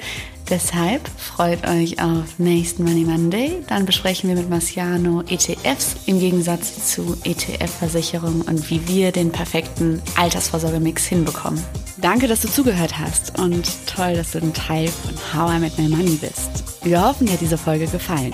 Deshalb 0.51 1.09
freut 1.19 1.67
euch 1.67 2.03
auf 2.03 2.39
nächsten 2.39 2.85
Money 2.85 3.05
Monday. 3.05 3.63
Dann 3.67 3.87
besprechen 3.87 4.29
wir 4.29 4.37
mit 4.37 4.51
Marciano 4.51 5.23
ETFs 5.23 5.97
im 6.07 6.21
Gegensatz 6.21 6.93
zu 6.93 7.17
ETF-Versicherungen 7.25 8.43
und 8.43 8.69
wie 8.71 8.87
wir 8.87 9.11
den 9.11 9.33
perfekten 9.33 10.03
Altersvorsorgemix 10.17 11.07
hinbekommen. 11.07 11.63
Danke, 11.97 12.29
dass 12.29 12.41
du 12.41 12.49
zugehört 12.49 12.99
hast 12.99 13.39
und 13.39 13.67
toll, 13.87 14.15
dass 14.15 14.33
du 14.33 14.39
ein 14.39 14.53
Teil 14.53 14.89
von 14.89 15.15
How 15.33 15.57
I 15.57 15.61
Met 15.61 15.79
My 15.79 15.89
Money 15.89 16.19
bist. 16.21 16.51
Wir 16.83 17.03
hoffen, 17.03 17.27
dir 17.27 17.33
hat 17.33 17.41
diese 17.41 17.57
Folge 17.57 17.87
gefallen. 17.87 18.33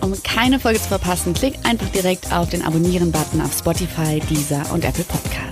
Um 0.00 0.20
keine 0.22 0.58
Folge 0.58 0.80
zu 0.80 0.88
verpassen, 0.88 1.34
klick 1.34 1.54
einfach 1.64 1.88
direkt 1.90 2.32
auf 2.32 2.48
den 2.48 2.62
Abonnieren-Button 2.62 3.40
auf 3.42 3.56
Spotify, 3.56 4.20
Deezer 4.30 4.64
und 4.72 4.84
Apple 4.84 5.04
Podcasts. 5.04 5.51